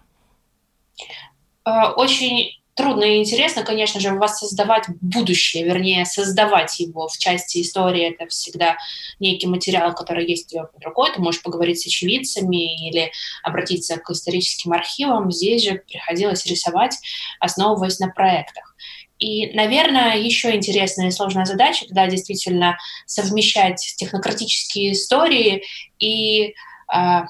Э, 1.64 1.88
очень 1.94 2.57
трудно 2.78 3.02
и 3.02 3.18
интересно, 3.18 3.64
конечно 3.64 3.98
же, 3.98 4.14
воссоздавать 4.14 4.84
будущее, 5.00 5.64
вернее, 5.64 6.04
создавать 6.04 6.78
его 6.78 7.08
в 7.08 7.18
части 7.18 7.60
истории. 7.60 8.14
Это 8.14 8.28
всегда 8.28 8.76
некий 9.18 9.48
материал, 9.48 9.92
который 9.96 10.24
есть 10.24 10.46
у 10.46 10.50
тебя 10.50 10.62
под 10.62 10.84
рукой. 10.84 11.10
Ты 11.12 11.20
можешь 11.20 11.42
поговорить 11.42 11.80
с 11.80 11.86
очевидцами 11.86 12.88
или 12.88 13.10
обратиться 13.42 13.96
к 13.96 14.08
историческим 14.10 14.72
архивам. 14.72 15.32
Здесь 15.32 15.64
же 15.64 15.82
приходилось 15.88 16.46
рисовать, 16.46 16.96
основываясь 17.40 17.98
на 17.98 18.10
проектах. 18.10 18.76
И, 19.18 19.52
наверное, 19.54 20.16
еще 20.16 20.54
интересная 20.54 21.08
и 21.08 21.10
сложная 21.10 21.46
задача, 21.46 21.84
когда 21.84 22.06
действительно 22.06 22.78
совмещать 23.06 23.80
технократические 23.96 24.92
истории 24.92 25.64
и 25.98 26.54
э, 26.94 27.22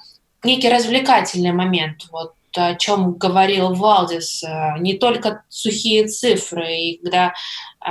некий 0.44 0.68
развлекательный 0.68 1.52
момент. 1.52 2.02
Вот 2.12 2.34
о 2.56 2.74
чем 2.74 3.14
говорил 3.14 3.74
Валдис, 3.74 4.42
э, 4.42 4.78
не 4.78 4.94
только 4.94 5.42
сухие 5.48 6.06
цифры. 6.06 6.74
И 6.74 6.98
когда 7.02 7.34
э, 7.84 7.90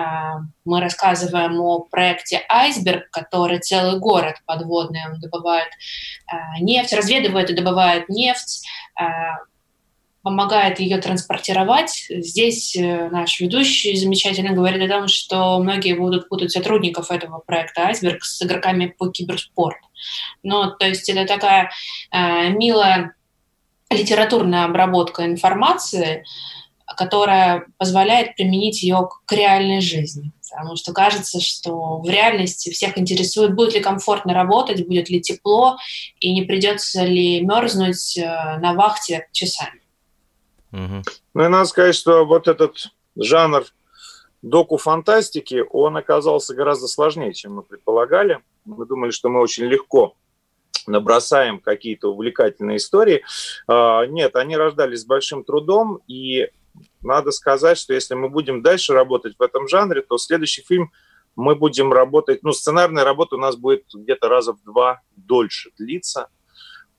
мы 0.65 0.81
рассказываем 0.81 1.59
о 1.61 1.79
проекте 1.79 2.43
«Айсберг», 2.49 3.09
который 3.11 3.59
целый 3.59 3.99
город 3.99 4.35
подводный, 4.45 5.01
он 5.11 5.19
добывает 5.19 5.69
э, 6.31 6.61
нефть, 6.61 6.93
разведывает 6.93 7.49
и 7.49 7.55
добывает 7.55 8.09
нефть, 8.09 8.65
э, 8.99 9.03
помогает 10.27 10.81
ее 10.81 10.97
транспортировать. 10.97 12.05
Здесь 12.09 12.75
э, 12.75 13.09
наш 13.09 13.39
ведущий 13.39 13.95
замечательно 13.95 14.53
говорит 14.53 14.81
о 14.81 14.93
том, 14.93 15.07
что 15.07 15.57
многие 15.59 15.93
будут 15.93 16.27
путать 16.27 16.51
сотрудников 16.51 17.11
этого 17.11 17.39
проекта 17.39 17.83
«Айсберг» 17.83 18.25
с 18.25 18.41
игроками 18.41 18.87
по 18.87 19.09
киберспорту. 19.09 19.87
Ну, 20.43 20.71
то 20.71 20.85
есть 20.85 21.07
это 21.07 21.25
такая 21.25 21.71
э, 22.11 22.49
милая 22.49 23.13
литературная 23.89 24.65
обработка 24.65 25.25
информации, 25.25 26.23
которая 26.95 27.67
позволяет 27.77 28.35
применить 28.35 28.81
ее 28.81 29.09
к 29.25 29.31
реальной 29.31 29.81
жизни. 29.81 30.31
Потому 30.49 30.77
что 30.77 30.93
кажется, 30.93 31.41
что 31.41 31.99
в 31.99 32.09
реальности 32.09 32.69
всех 32.71 32.97
интересует, 32.97 33.53
будет 33.53 33.73
ли 33.73 33.81
комфортно 33.81 34.33
работать, 34.33 34.87
будет 34.87 35.09
ли 35.09 35.21
тепло, 35.21 35.77
и 36.21 36.33
не 36.33 36.43
придется 36.43 37.03
ли 37.03 37.41
мерзнуть 37.41 38.17
э, 38.17 38.23
на 38.59 38.73
вахте 38.73 39.27
часами. 39.33 39.81
Угу. 40.71 41.03
Ну 41.33 41.45
и 41.45 41.47
надо 41.47 41.65
сказать, 41.65 41.95
что 41.95 42.25
вот 42.25 42.47
этот 42.47 42.91
жанр 43.17 43.65
доку-фантастики, 44.41 45.63
он 45.69 45.97
оказался 45.97 46.55
гораздо 46.55 46.87
сложнее, 46.87 47.33
чем 47.33 47.55
мы 47.55 47.63
предполагали. 47.63 48.39
Мы 48.63 48.85
думали, 48.85 49.11
что 49.11 49.29
мы 49.29 49.41
очень 49.41 49.65
легко 49.65 50.15
набросаем 50.87 51.59
какие-то 51.59 52.11
увлекательные 52.11 52.77
истории. 52.77 53.23
А, 53.67 54.05
нет, 54.05 54.35
они 54.35 54.57
рождались 54.57 55.01
с 55.01 55.05
большим 55.05 55.43
трудом, 55.43 55.99
и 56.07 56.49
надо 57.01 57.31
сказать, 57.31 57.77
что 57.77 57.93
если 57.93 58.15
мы 58.15 58.29
будем 58.29 58.61
дальше 58.61 58.93
работать 58.93 59.35
в 59.37 59.41
этом 59.41 59.67
жанре, 59.67 60.01
то 60.01 60.17
следующий 60.17 60.61
фильм 60.61 60.91
мы 61.35 61.55
будем 61.55 61.93
работать, 61.93 62.41
ну, 62.41 62.51
сценарная 62.51 63.03
работа 63.03 63.35
у 63.35 63.39
нас 63.39 63.55
будет 63.55 63.83
где-то 63.93 64.27
раза 64.27 64.53
в 64.53 64.63
два 64.63 65.01
дольше 65.15 65.69
длиться, 65.77 66.29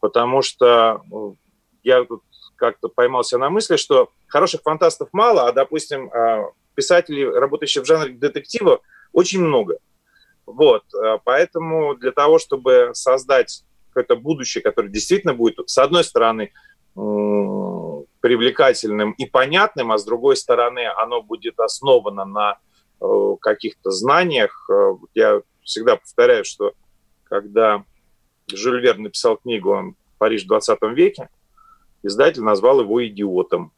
потому 0.01 0.43
что 0.43 1.03
ну, 1.11 1.37
я 1.83 2.05
тут 2.05 2.23
как-то 2.55 2.89
поймался 2.89 3.39
на 3.39 3.51
мысли, 3.51 3.77
что 3.77 4.11
хороших 4.27 4.63
фантастов 4.63 5.09
мало, 5.13 5.49
а, 5.49 5.53
допустим, 5.53 6.11
а, 6.13 6.53
писателей, 6.75 7.29
работающих 7.29 7.83
в 7.83 7.87
жанре 7.87 8.13
детектива, 8.13 8.81
очень 9.13 9.41
много. 9.41 9.79
Вот, 10.47 10.85
а, 10.95 11.19
поэтому 11.19 11.97
для 11.97 12.13
того, 12.13 12.39
чтобы 12.39 12.91
создать 12.95 13.65
какое-то 13.99 14.17
будущее, 14.17 14.63
которое 14.63 14.89
действительно 14.89 15.35
будет, 15.35 15.57
с 15.69 15.79
одной 15.79 16.05
стороны, 16.05 16.53
привлекательным 18.21 19.13
и 19.13 19.27
понятным, 19.27 19.93
а 19.93 19.99
с 19.99 20.05
другой 20.05 20.37
стороны, 20.37 20.87
оно 20.97 21.23
будет 21.23 21.59
основано 21.61 22.25
на 22.25 22.59
э, 23.01 23.37
каких-то 23.41 23.91
знаниях. 23.91 24.69
Э, 24.71 24.95
я 25.15 25.41
всегда 25.63 25.97
повторяю, 25.97 26.45
что 26.45 26.73
когда 27.25 27.85
Жюль 28.53 28.83
Верн 28.83 29.05
написал 29.05 29.37
книгу 29.37 29.95
«Париж 30.19 30.45
в 30.45 30.49
20 30.49 30.79
веке», 30.95 31.29
издатель 32.03 32.43
назвал 32.43 32.81
его 32.81 33.07
идиотом. 33.07 33.73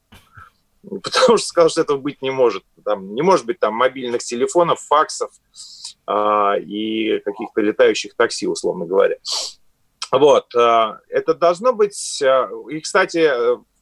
Потому 0.82 1.36
что 1.36 1.46
сказал, 1.46 1.68
что 1.68 1.82
этого 1.82 1.98
быть 1.98 2.22
не 2.22 2.30
может. 2.30 2.64
Там, 2.84 3.14
не 3.14 3.22
может 3.22 3.44
быть 3.44 3.58
там 3.58 3.74
мобильных 3.74 4.22
телефонов, 4.22 4.80
факсов 4.80 5.30
а, 6.06 6.54
и 6.58 7.18
каких-то 7.18 7.60
летающих 7.60 8.14
такси, 8.14 8.46
условно 8.46 8.86
говоря. 8.86 9.16
Вот. 10.12 10.54
А, 10.54 10.98
это 11.08 11.34
должно 11.34 11.72
быть... 11.72 12.22
А, 12.22 12.48
и, 12.68 12.80
кстати, 12.80 13.30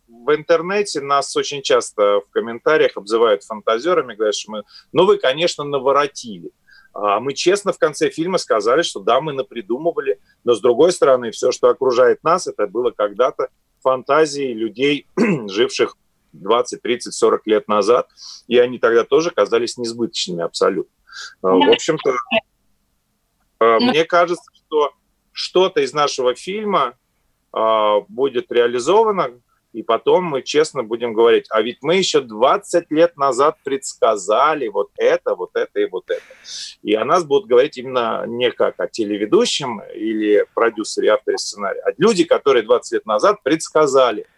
в 0.08 0.34
интернете 0.34 1.00
нас 1.00 1.36
очень 1.36 1.62
часто 1.62 2.20
в 2.20 2.30
комментариях 2.30 2.96
обзывают 2.96 3.44
фантазерами, 3.44 4.14
говорят, 4.14 4.34
что 4.34 4.52
мы... 4.52 4.62
Ну, 4.92 5.04
вы, 5.04 5.18
конечно, 5.18 5.64
наворотили. 5.64 6.50
А 6.94 7.20
мы 7.20 7.34
честно 7.34 7.72
в 7.72 7.78
конце 7.78 8.10
фильма 8.10 8.38
сказали, 8.38 8.82
что 8.82 9.00
да, 9.00 9.20
мы 9.20 9.32
напридумывали, 9.32 10.20
но 10.44 10.54
с 10.54 10.60
другой 10.60 10.92
стороны, 10.92 11.30
все, 11.30 11.52
что 11.52 11.68
окружает 11.68 12.24
нас, 12.24 12.46
это 12.46 12.66
было 12.66 12.90
когда-то 12.90 13.48
фантазии 13.82 14.52
людей, 14.52 15.06
живших 15.48 15.96
20, 16.32 16.82
30, 16.82 17.14
40 17.14 17.46
лет 17.46 17.68
назад, 17.68 18.08
и 18.48 18.58
они 18.58 18.78
тогда 18.78 19.04
тоже 19.04 19.30
казались 19.30 19.76
несбыточными 19.76 20.42
абсолютно. 20.42 20.92
В 21.42 21.70
общем-то, 21.70 22.16
мне 23.60 24.04
кажется, 24.04 24.50
что 24.54 24.92
что-то 25.38 25.80
из 25.80 25.92
нашего 25.92 26.34
фильма 26.34 26.94
будет 28.08 28.52
реализовано, 28.52 29.40
и 29.72 29.82
потом 29.82 30.24
мы 30.24 30.42
честно 30.42 30.82
будем 30.82 31.12
говорить, 31.12 31.46
а 31.50 31.62
ведь 31.62 31.78
мы 31.82 31.96
еще 31.96 32.20
20 32.20 32.90
лет 32.90 33.16
назад 33.16 33.56
предсказали 33.62 34.68
вот 34.68 34.90
это, 34.96 35.34
вот 35.34 35.50
это 35.54 35.80
и 35.80 35.88
вот 35.88 36.10
это. 36.10 36.22
И 36.82 36.94
о 36.94 37.04
нас 37.04 37.24
будут 37.24 37.48
говорить 37.48 37.78
именно 37.78 38.24
не 38.26 38.50
как 38.50 38.80
о 38.80 38.88
телеведущем 38.88 39.80
или 39.94 40.44
продюсере, 40.54 41.10
авторе 41.10 41.38
сценария, 41.38 41.80
а 41.82 41.90
люди, 41.96 42.24
которые 42.24 42.64
20 42.64 42.92
лет 42.92 43.06
назад 43.06 43.42
предсказали– 43.42 44.26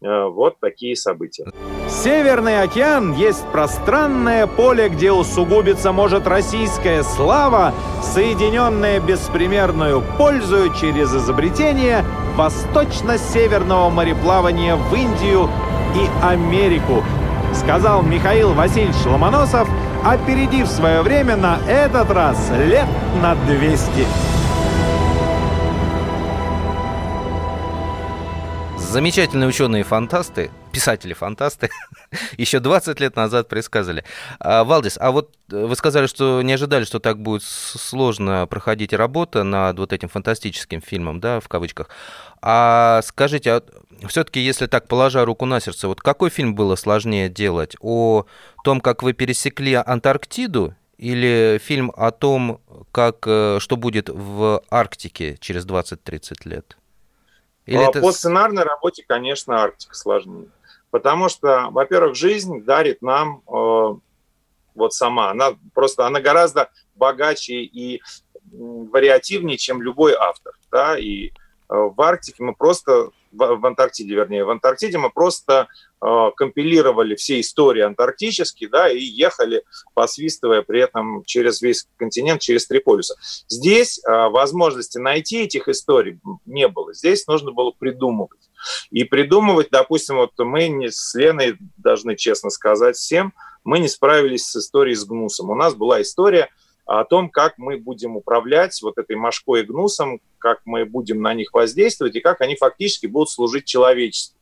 вот 0.00 0.60
такие 0.60 0.96
события. 0.96 1.44
Северный 1.88 2.62
океан 2.62 3.14
есть 3.14 3.44
пространное 3.50 4.46
поле, 4.46 4.88
где 4.88 5.10
усугубиться 5.10 5.90
может 5.90 6.26
российская 6.26 7.02
слава, 7.02 7.72
соединенная 8.02 9.00
беспримерную 9.00 10.02
пользу 10.16 10.72
через 10.74 11.14
изобретение 11.14 12.04
восточно-северного 12.36 13.90
мореплавания 13.90 14.76
в 14.76 14.94
Индию 14.94 15.48
и 15.96 16.24
Америку, 16.24 17.02
сказал 17.54 18.02
Михаил 18.02 18.52
Васильевич 18.52 19.04
Ломоносов, 19.06 19.68
опередив 20.04 20.68
свое 20.68 21.02
время 21.02 21.36
на 21.36 21.58
этот 21.66 22.10
раз 22.10 22.50
лет 22.50 22.86
на 23.22 23.34
200. 23.34 24.27
Замечательные 28.88 29.48
ученые-фантасты, 29.48 30.50
писатели-фантасты, 30.72 31.68
еще 32.38 32.58
20 32.58 32.98
лет 33.00 33.16
назад 33.16 33.48
предсказали. 33.48 34.02
А, 34.40 34.64
Валдис, 34.64 34.96
а 34.98 35.10
вот 35.10 35.36
э, 35.52 35.66
вы 35.66 35.76
сказали, 35.76 36.06
что 36.06 36.40
не 36.42 36.54
ожидали, 36.54 36.84
что 36.84 36.98
так 36.98 37.20
будет 37.20 37.42
сложно 37.42 38.46
проходить 38.46 38.92
работа 38.94 39.42
над 39.44 39.78
вот 39.78 39.92
этим 39.92 40.08
фантастическим 40.08 40.80
фильмом, 40.80 41.20
да, 41.20 41.40
в 41.40 41.48
кавычках. 41.48 41.90
А 42.40 43.02
скажите, 43.04 43.52
а 43.52 43.62
все-таки, 44.08 44.40
если 44.40 44.66
так 44.66 44.88
положа 44.88 45.24
руку 45.24 45.44
на 45.44 45.60
сердце, 45.60 45.86
вот 45.86 46.00
какой 46.00 46.30
фильм 46.30 46.54
было 46.54 46.74
сложнее 46.74 47.28
делать? 47.28 47.76
О 47.80 48.24
том, 48.64 48.80
как 48.80 49.02
вы 49.02 49.12
пересекли 49.12 49.74
Антарктиду 49.74 50.74
или 50.96 51.60
фильм 51.62 51.92
о 51.94 52.10
том, 52.10 52.60
как, 52.90 53.18
э, 53.26 53.58
что 53.60 53.76
будет 53.76 54.08
в 54.08 54.62
Арктике 54.70 55.36
через 55.40 55.66
20-30 55.66 56.48
лет? 56.48 56.78
Или 57.68 57.86
это... 57.86 58.00
По 58.00 58.12
сценарной 58.12 58.62
работе, 58.62 59.04
конечно, 59.06 59.62
Арктика 59.62 59.94
сложнее. 59.94 60.48
Потому 60.90 61.28
что, 61.28 61.68
во-первых, 61.70 62.16
жизнь 62.16 62.64
дарит 62.64 63.02
нам 63.02 63.42
э, 63.46 63.94
вот 64.74 64.94
сама. 64.94 65.30
Она 65.30 65.50
просто 65.74 66.06
она 66.06 66.20
гораздо 66.20 66.70
богаче 66.94 67.56
и 67.56 68.00
вариативнее, 68.50 69.58
чем 69.58 69.82
любой 69.82 70.14
автор. 70.14 70.54
Да? 70.72 70.98
И 70.98 71.26
э, 71.26 71.30
в 71.68 72.00
Арктике 72.00 72.42
мы 72.42 72.54
просто 72.54 73.10
в, 73.32 73.66
Антарктиде, 73.66 74.14
вернее, 74.14 74.44
в 74.44 74.50
Антарктиде 74.50 74.98
мы 74.98 75.10
просто 75.10 75.68
э, 76.00 76.30
компилировали 76.36 77.14
все 77.14 77.40
истории 77.40 77.82
антарктические, 77.82 78.68
да, 78.68 78.90
и 78.90 78.98
ехали, 78.98 79.64
посвистывая 79.94 80.62
при 80.62 80.80
этом 80.80 81.24
через 81.24 81.60
весь 81.62 81.86
континент, 81.96 82.40
через 82.40 82.66
три 82.66 82.80
полюса. 82.80 83.14
Здесь 83.48 83.98
э, 83.98 84.10
возможности 84.28 84.98
найти 84.98 85.42
этих 85.42 85.68
историй 85.68 86.20
не 86.46 86.68
было. 86.68 86.94
Здесь 86.94 87.26
нужно 87.26 87.52
было 87.52 87.72
придумывать. 87.72 88.50
И 88.90 89.04
придумывать, 89.04 89.68
допустим, 89.70 90.16
вот 90.16 90.32
мы 90.38 90.68
не, 90.68 90.90
с 90.90 91.14
Леной 91.14 91.56
должны 91.76 92.16
честно 92.16 92.50
сказать 92.50 92.96
всем, 92.96 93.32
мы 93.64 93.78
не 93.78 93.88
справились 93.88 94.44
с 94.44 94.56
историей 94.56 94.96
с 94.96 95.04
Гнусом. 95.04 95.50
У 95.50 95.54
нас 95.54 95.74
была 95.74 96.00
история 96.00 96.48
о 96.88 97.04
том, 97.04 97.28
как 97.28 97.58
мы 97.58 97.76
будем 97.76 98.16
управлять 98.16 98.80
вот 98.80 98.96
этой 98.96 99.14
мошкой 99.14 99.60
и 99.60 99.64
гнусом, 99.64 100.22
как 100.38 100.62
мы 100.64 100.86
будем 100.86 101.20
на 101.20 101.34
них 101.34 101.52
воздействовать 101.52 102.16
и 102.16 102.20
как 102.20 102.40
они 102.40 102.56
фактически 102.56 103.06
будут 103.06 103.28
служить 103.28 103.66
человечеству. 103.66 104.38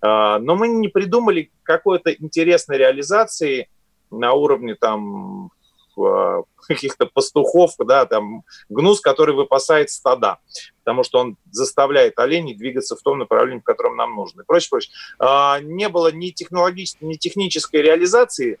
А, 0.00 0.38
но 0.38 0.56
мы 0.56 0.68
не 0.68 0.88
придумали 0.88 1.52
какой-то 1.62 2.10
интересной 2.10 2.78
реализации 2.78 3.68
на 4.10 4.32
уровне 4.32 4.74
там 4.74 5.50
а, 5.98 6.44
каких-то 6.66 7.04
пастухов, 7.04 7.74
да, 7.86 8.06
там 8.06 8.44
гнус, 8.70 9.02
который 9.02 9.34
выпасает 9.34 9.90
стада, 9.90 10.38
потому 10.84 11.04
что 11.04 11.18
он 11.18 11.36
заставляет 11.50 12.18
оленей 12.18 12.54
двигаться 12.54 12.96
в 12.96 13.02
том 13.02 13.18
направлении, 13.18 13.60
в 13.60 13.64
котором 13.64 13.96
нам 13.96 14.16
нужно, 14.16 14.40
и 14.40 14.44
прочее, 14.46 14.68
прочее. 14.70 14.92
Не 15.60 15.90
было 15.90 16.10
ни 16.10 16.30
технологической, 16.30 17.06
ни 17.06 17.14
технической 17.16 17.82
реализации 17.82 18.58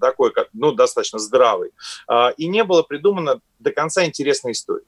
такой, 0.00 0.32
ну, 0.52 0.72
достаточно 0.72 1.18
здравый. 1.18 1.72
А, 2.06 2.30
и 2.30 2.46
не 2.46 2.64
было 2.64 2.82
придумано 2.82 3.40
до 3.58 3.72
конца 3.72 4.04
интересной 4.04 4.52
истории. 4.52 4.86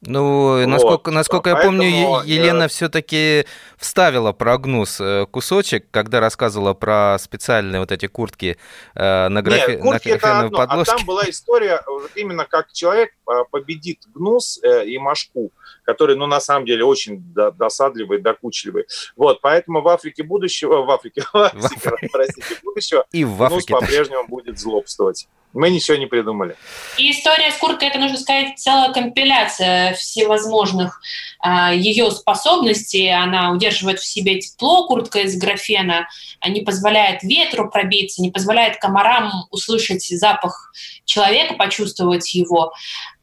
Ну, 0.00 0.58
вот. 0.58 0.66
насколько, 0.66 1.10
насколько 1.10 1.52
Поэтому, 1.54 1.82
я 1.82 2.06
помню, 2.06 2.22
Елена 2.24 2.62
я... 2.62 2.68
все-таки 2.68 3.46
вставила 3.76 4.32
прогноз 4.32 5.00
э, 5.00 5.26
кусочек, 5.28 5.86
когда 5.90 6.20
рассказывала 6.20 6.72
про 6.72 7.16
специальные 7.18 7.80
вот 7.80 7.90
эти 7.90 8.06
куртки 8.06 8.58
э, 8.94 9.28
на, 9.28 9.42
графи... 9.42 9.72
Нет, 9.72 9.80
куртки 9.80 10.08
на 10.08 10.12
это 10.12 10.38
одно, 10.38 10.56
подложке. 10.56 10.92
А 10.92 10.96
там 10.98 11.06
была 11.06 11.22
история 11.28 11.82
именно 12.14 12.44
как 12.44 12.72
человек 12.72 13.10
э, 13.28 13.32
победит 13.50 14.02
гнус 14.14 14.60
и 14.62 14.96
мошку, 14.98 15.50
который, 15.82 16.14
ну, 16.14 16.26
на 16.26 16.40
самом 16.40 16.64
деле, 16.64 16.84
очень 16.84 17.20
досадливый, 17.34 18.20
докучливый. 18.20 18.86
Вот, 19.16 19.40
поэтому 19.40 19.82
в 19.82 19.88
Африке 19.88 20.22
будущего, 20.22 20.82
в 20.82 20.90
Африке, 20.92 21.24
в 21.32 21.36
Африке, 21.36 22.08
простите, 22.12 22.56
будущего, 22.62 23.04
и 23.10 23.24
в 23.24 23.42
Африке 23.42 23.72
гнус 23.72 23.80
по-прежнему 23.80 24.28
будет 24.28 24.60
злобствовать. 24.60 25.26
Мы 25.54 25.70
ничего 25.70 25.96
не 25.96 26.06
придумали. 26.06 26.56
И 26.98 27.10
история 27.10 27.50
с 27.50 27.56
курткой, 27.56 27.88
это, 27.88 27.98
нужно 27.98 28.18
сказать, 28.18 28.58
целая 28.58 28.92
компиляция 28.92 29.94
всевозможных 29.94 31.00
а, 31.40 31.72
ее 31.72 32.10
способностей. 32.10 33.08
Она 33.08 33.52
удерживает 33.52 33.98
в 33.98 34.06
себе 34.06 34.40
тепло, 34.40 34.86
куртка 34.86 35.20
из 35.20 35.38
графена, 35.38 36.08
не 36.46 36.60
позволяет 36.60 37.22
ветру 37.22 37.70
пробиться, 37.70 38.20
не 38.20 38.30
позволяет 38.30 38.78
комарам 38.78 39.30
услышать 39.50 40.06
запах 40.06 40.72
человека, 41.06 41.54
почувствовать 41.54 42.34
его. 42.34 42.72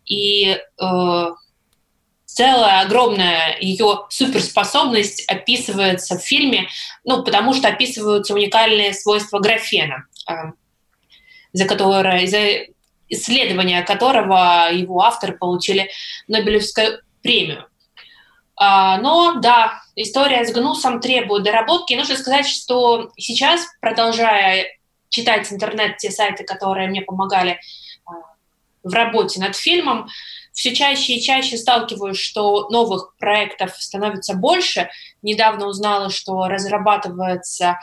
И 0.06 0.58
э, 0.80 1.26
целая 2.26 2.82
огромная 2.82 3.58
ее 3.60 4.06
суперспособность 4.10 5.24
описывается 5.30 6.18
в 6.18 6.22
фильме, 6.22 6.68
ну, 7.04 7.24
потому 7.24 7.54
что 7.54 7.68
описываются 7.68 8.34
уникальные 8.34 8.94
свойства 8.94 9.40
графена 9.40 10.06
за 11.56 11.66
которое, 11.66 12.28
за 12.28 12.68
исследование 13.08 13.82
которого 13.84 14.68
его 14.72 15.02
авторы 15.02 15.38
получили 15.38 15.90
Нобелевскую 16.28 17.00
премию. 17.22 17.66
А, 18.58 18.98
но 18.98 19.36
да, 19.40 19.82
история 19.96 20.46
с 20.46 20.52
гнусом 20.52 21.00
требует 21.00 21.44
доработки. 21.44 21.94
И 21.94 21.98
нужно 21.98 22.18
сказать, 22.18 22.48
что 22.48 23.12
сейчас, 23.18 23.66
продолжая 23.80 24.66
читать 25.10 25.52
интернет, 25.52 25.98
те 25.98 26.12
сайты, 26.12 26.44
которые 26.44 26.90
мне 26.90 27.02
помогали 27.02 27.60
а, 28.06 28.12
в 28.84 28.94
работе 28.94 29.40
над 29.40 29.56
фильмом, 29.56 30.08
все 30.52 30.74
чаще 30.76 31.14
и 31.14 31.22
чаще 31.22 31.58
сталкиваюсь, 31.58 32.18
что 32.18 32.70
новых 32.70 33.16
проектов 33.18 33.76
становится 33.78 34.36
больше. 34.36 34.90
Недавно 35.22 35.68
узнала, 35.68 36.10
что 36.10 36.48
разрабатывается 36.48 37.78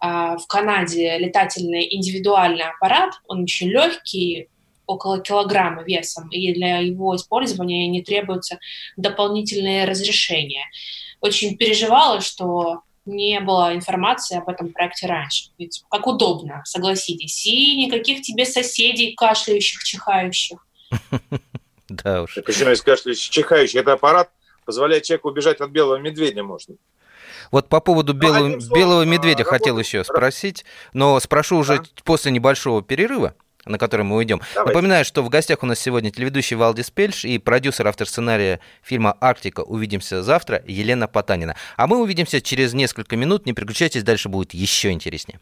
в 0.00 0.42
Канаде 0.48 1.18
летательный 1.18 1.94
индивидуальный 1.94 2.64
аппарат, 2.64 3.14
он 3.26 3.42
очень 3.44 3.68
легкий, 3.68 4.48
около 4.86 5.20
килограмма 5.20 5.82
весом, 5.82 6.28
и 6.30 6.52
для 6.54 6.78
его 6.78 7.16
использования 7.16 7.88
не 7.88 8.02
требуются 8.02 8.58
дополнительные 8.96 9.84
разрешения. 9.84 10.64
Очень 11.20 11.56
переживала, 11.56 12.20
что 12.20 12.82
не 13.04 13.40
было 13.40 13.74
информации 13.74 14.38
об 14.38 14.48
этом 14.48 14.72
проекте 14.72 15.06
раньше. 15.06 15.50
Ведь 15.58 15.82
как 15.90 16.06
удобно, 16.06 16.62
согласитесь. 16.64 17.46
И 17.46 17.76
никаких 17.76 18.22
тебе 18.22 18.44
соседей 18.44 19.14
кашляющих, 19.14 19.82
чихающих. 19.84 20.58
Да 21.88 22.22
уж. 22.22 22.36
Почему 22.44 22.70
есть 22.70 22.82
кашляющий, 22.82 23.30
чихающий? 23.30 23.78
Это 23.80 23.92
аппарат 23.92 24.30
позволяет 24.64 25.04
человеку 25.04 25.28
убежать 25.28 25.60
от 25.60 25.70
белого 25.70 25.98
медведя, 25.98 26.42
можно. 26.42 26.74
Вот 27.50 27.68
по 27.68 27.80
поводу 27.80 28.12
ну, 28.14 28.20
белого, 28.20 28.60
словом, 28.60 28.78
белого 28.78 29.02
медведя 29.02 29.44
работа, 29.44 29.58
хотел 29.58 29.78
еще 29.78 30.04
спросить, 30.04 30.64
но 30.92 31.18
спрошу 31.20 31.58
уже 31.58 31.82
после 32.04 32.32
небольшого 32.32 32.82
перерыва 32.82 33.34
на 33.66 33.78
который 33.78 34.02
мы 34.02 34.16
уйдем. 34.16 34.40
Давайте. 34.54 34.74
Напоминаю, 34.74 35.04
что 35.04 35.22
в 35.22 35.28
гостях 35.28 35.62
у 35.62 35.66
нас 35.66 35.78
сегодня 35.78 36.10
телеведущий 36.10 36.56
Валдис 36.56 36.90
Пельш 36.90 37.24
и 37.24 37.38
продюсер, 37.38 37.86
автор 37.86 38.08
сценария 38.08 38.60
фильма 38.82 39.16
«Арктика». 39.20 39.60
Увидимся 39.60 40.22
завтра, 40.22 40.62
Елена 40.66 41.08
Потанина. 41.08 41.56
А 41.76 41.86
мы 41.86 42.00
увидимся 42.00 42.40
через 42.40 42.72
несколько 42.72 43.16
минут. 43.16 43.44
Не 43.44 43.52
переключайтесь, 43.52 44.02
дальше 44.02 44.28
будет 44.28 44.54
еще 44.54 44.92
интереснее. 44.92 45.40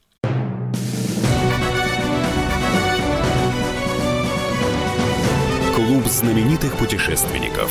Клуб 5.75 6.07
знаменитых 6.07 6.77
путешественников. 6.77 7.71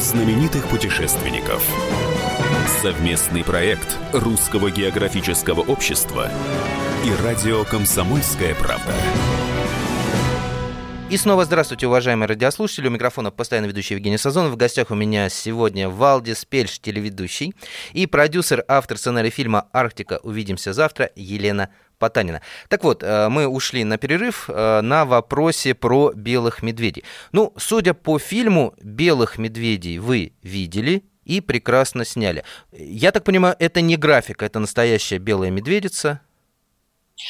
Знаменитых 0.00 0.66
путешественников. 0.68 1.62
Совместный 2.80 3.44
проект 3.44 3.98
Русского 4.12 4.70
географического 4.70 5.60
общества 5.60 6.30
и 7.04 7.22
радио 7.22 7.64
«Комсомольская 7.64 8.54
правда». 8.54 8.94
И 11.10 11.16
снова 11.16 11.44
здравствуйте, 11.44 11.86
уважаемые 11.86 12.28
радиослушатели. 12.28 12.86
У 12.86 12.90
микрофона 12.90 13.30
постоянно 13.30 13.66
ведущий 13.66 13.94
Евгений 13.94 14.16
Сазонов. 14.16 14.52
В 14.52 14.56
гостях 14.56 14.90
у 14.90 14.94
меня 14.94 15.28
сегодня 15.28 15.88
Валдис 15.88 16.44
Пельш, 16.44 16.78
телеведущий, 16.78 17.52
и 17.92 18.06
продюсер, 18.06 18.64
автор 18.68 18.96
сценария 18.96 19.30
фильма 19.30 19.66
«Арктика. 19.72 20.20
Увидимся 20.22 20.72
завтра» 20.72 21.10
Елена 21.16 21.70
Потанина. 22.00 22.40
Так 22.68 22.82
вот, 22.82 23.04
э, 23.04 23.28
мы 23.28 23.46
ушли 23.46 23.84
на 23.84 23.98
перерыв 23.98 24.48
э, 24.48 24.80
на 24.80 25.04
вопросе 25.04 25.74
про 25.74 26.12
белых 26.12 26.62
медведей. 26.62 27.04
Ну, 27.30 27.52
судя 27.56 27.94
по 27.94 28.18
фильму, 28.18 28.74
белых 28.82 29.38
медведей 29.38 29.98
вы 29.98 30.32
видели 30.42 31.04
и 31.24 31.40
прекрасно 31.40 32.04
сняли. 32.04 32.42
Я 32.72 33.12
так 33.12 33.22
понимаю, 33.22 33.54
это 33.58 33.82
не 33.82 33.96
графика, 33.96 34.46
это 34.46 34.58
настоящая 34.58 35.18
белая 35.18 35.50
медведица. 35.50 36.20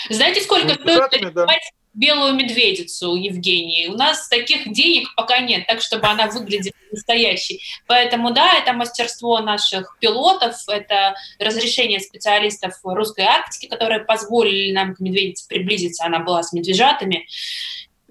Знаете, 0.08 0.40
сколько 0.40 0.74
стоит 0.74 1.34
да 1.34 1.46
белую 1.92 2.34
медведицу 2.34 3.14
Евгении. 3.16 3.88
У 3.88 3.94
нас 3.94 4.28
таких 4.28 4.72
денег 4.72 5.08
пока 5.16 5.40
нет, 5.40 5.66
так 5.66 5.80
чтобы 5.82 6.06
она 6.06 6.26
выглядела 6.28 6.74
настоящей. 6.92 7.60
Поэтому 7.86 8.32
да, 8.32 8.58
это 8.58 8.72
мастерство 8.72 9.40
наших 9.40 9.96
пилотов, 10.00 10.56
это 10.68 11.14
разрешение 11.38 12.00
специалистов 12.00 12.74
русской 12.82 13.24
Арктики, 13.24 13.66
которые 13.66 14.00
позволили 14.00 14.72
нам 14.72 14.94
к 14.94 15.00
медведице 15.00 15.46
приблизиться. 15.48 16.04
Она 16.04 16.20
была 16.20 16.42
с 16.42 16.52
медвежатами. 16.52 17.26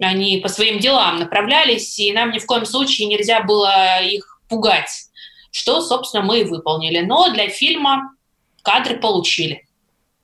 Они 0.01 0.37
по 0.37 0.47
своим 0.47 0.79
делам 0.79 1.19
направлялись, 1.19 1.99
и 1.99 2.13
нам 2.13 2.31
ни 2.31 2.39
в 2.39 2.45
коем 2.45 2.65
случае 2.65 3.07
нельзя 3.07 3.41
было 3.41 4.01
их 4.01 4.41
пугать, 4.47 4.89
что, 5.51 5.81
собственно, 5.81 6.23
мы 6.23 6.41
и 6.41 6.45
выполнили. 6.45 7.01
Но 7.01 7.29
для 7.33 7.49
фильма 7.49 8.13
кадры 8.63 8.97
получили. 8.97 9.68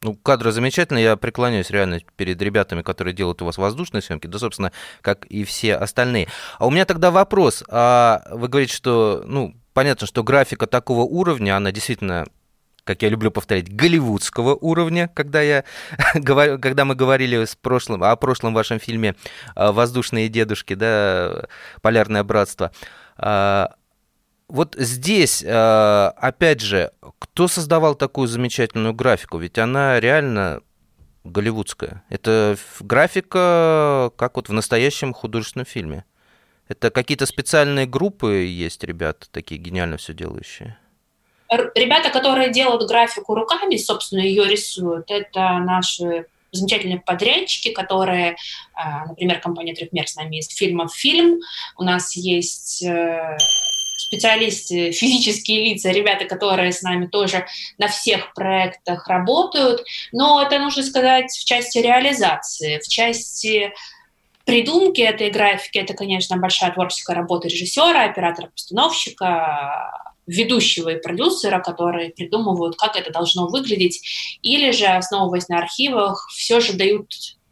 Ну, 0.01 0.13
кадры 0.15 0.51
замечательные, 0.51 1.03
я 1.03 1.15
преклоняюсь 1.15 1.69
реально 1.69 1.99
перед 2.15 2.41
ребятами, 2.41 2.81
которые 2.81 3.13
делают 3.13 3.41
у 3.41 3.45
вас 3.45 3.57
воздушные 3.57 4.01
съемки, 4.01 4.27
да, 4.27 4.37
собственно, 4.37 4.71
как 5.01 5.25
и 5.25 5.43
все 5.43 5.75
остальные. 5.75 6.27
А 6.59 6.67
у 6.67 6.71
меня 6.71 6.85
тогда 6.85 7.11
вопрос. 7.11 7.63
А 7.69 8.23
вы 8.31 8.47
говорите, 8.47 8.75
что, 8.75 9.23
ну, 9.25 9.55
понятно, 9.73 10.05
что 10.05 10.23
графика 10.23 10.67
такого 10.67 11.01
уровня, 11.01 11.57
она 11.57 11.71
действительно 11.71 12.25
как 12.85 13.01
я 13.01 13.09
люблю 13.09 13.31
повторять, 13.31 13.75
голливудского 13.75 14.53
уровня, 14.55 15.09
когда, 15.13 15.41
я, 15.41 15.63
когда 16.23 16.85
мы 16.85 16.93
говорили 16.93 17.43
с 17.43 17.55
прошлым, 17.55 18.03
о 18.03 18.15
прошлом 18.15 18.53
вашем 18.53 18.79
фильме 18.79 19.15
«Воздушные 19.55 20.29
дедушки», 20.29 20.75
да, 20.75 21.45
«Полярное 21.81 22.23
братство». 22.23 22.71
Вот 24.47 24.75
здесь, 24.77 25.43
э, 25.43 26.11
опять 26.17 26.61
же, 26.61 26.91
кто 27.19 27.47
создавал 27.47 27.95
такую 27.95 28.27
замечательную 28.27 28.93
графику? 28.93 29.39
Ведь 29.39 29.57
она 29.57 29.99
реально 29.99 30.61
голливудская. 31.23 32.03
Это 32.09 32.55
графика, 32.79 34.11
как 34.15 34.35
вот 34.35 34.49
в 34.49 34.53
настоящем 34.53 35.13
художественном 35.13 35.65
фильме. 35.65 36.05
Это 36.67 36.91
какие-то 36.91 37.25
специальные 37.25 37.87
группы 37.87 38.45
есть, 38.45 38.83
ребята, 38.83 39.27
такие 39.31 39.59
гениально 39.59 39.97
все 39.97 40.13
делающие? 40.13 40.77
Ребята, 41.49 42.09
которые 42.09 42.51
делают 42.51 42.87
графику 42.87 43.35
руками, 43.35 43.77
собственно, 43.77 44.19
ее 44.19 44.45
рисуют, 44.45 45.11
это 45.11 45.59
наши 45.59 46.25
замечательные 46.51 46.99
подрядчики, 46.99 47.71
которые, 47.71 48.31
э, 48.31 49.05
например, 49.07 49.39
компания 49.39 49.75
«Трехмер» 49.75 50.07
с 50.07 50.15
нами 50.15 50.37
есть 50.37 50.57
фильмов 50.57 50.93
фильм. 50.93 51.39
У 51.77 51.83
нас 51.83 52.15
есть 52.15 52.83
э, 52.83 53.37
специалисты, 53.97 54.91
физические 54.91 55.65
лица, 55.65 55.91
ребята, 55.91 56.25
которые 56.25 56.71
с 56.71 56.81
нами 56.81 57.07
тоже 57.07 57.45
на 57.77 57.87
всех 57.87 58.33
проектах 58.33 59.07
работают. 59.07 59.83
Но 60.11 60.41
это 60.41 60.59
нужно 60.59 60.83
сказать 60.83 61.31
в 61.31 61.45
части 61.45 61.79
реализации, 61.79 62.79
в 62.79 62.87
части 62.87 63.73
придумки 64.45 65.01
этой 65.01 65.29
графики. 65.31 65.77
Это, 65.77 65.93
конечно, 65.93 66.37
большая 66.37 66.71
творческая 66.71 67.15
работа 67.15 67.47
режиссера, 67.47 68.05
оператора-постановщика, 68.05 69.91
ведущего 70.27 70.89
и 70.89 71.01
продюсера, 71.01 71.59
которые 71.59 72.09
придумывают, 72.09 72.77
как 72.77 72.95
это 72.95 73.11
должно 73.11 73.47
выглядеть, 73.47 74.01
или 74.41 74.71
же, 74.71 74.85
основываясь 74.85 75.49
на 75.49 75.59
архивах, 75.59 76.27
все 76.31 76.59
же 76.59 76.73
дают 76.73 77.11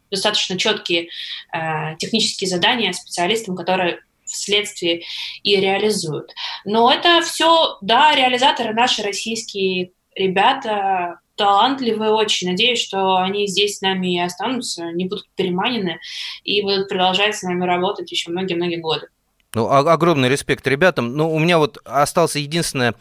достаточно 0.10 0.58
четкие 0.58 1.10
э, 1.54 1.96
технические 1.98 2.50
задания 2.50 2.94
специалистам, 2.94 3.56
которые 3.56 4.02
вследствие 4.34 5.04
и 5.44 5.56
реализуют. 5.56 6.32
Но 6.66 6.92
это 6.92 7.22
все, 7.22 7.78
да, 7.82 8.16
реализаторы 8.16 8.74
наши 8.74 9.02
российские 9.04 9.92
ребята, 10.16 11.20
талантливые 11.36 12.12
очень. 12.12 12.50
Надеюсь, 12.50 12.82
что 12.82 13.18
они 13.18 13.48
здесь 13.48 13.78
с 13.78 13.82
нами 13.82 14.16
и 14.16 14.20
останутся, 14.20 14.92
не 14.92 15.06
будут 15.06 15.28
переманены 15.36 16.00
и 16.44 16.62
будут 16.62 16.90
продолжать 16.90 17.36
с 17.36 17.44
нами 17.44 17.66
работать 17.66 18.12
еще 18.12 18.32
многие-многие 18.32 18.78
годы. 18.78 19.08
Ну, 19.56 19.68
огромный 19.70 20.30
респект 20.30 20.66
ребятам. 20.68 21.16
Ну, 21.16 21.32
у 21.32 21.40
меня 21.40 21.58
вот 21.60 21.78
остался 21.86 22.40
единственное 22.40 22.96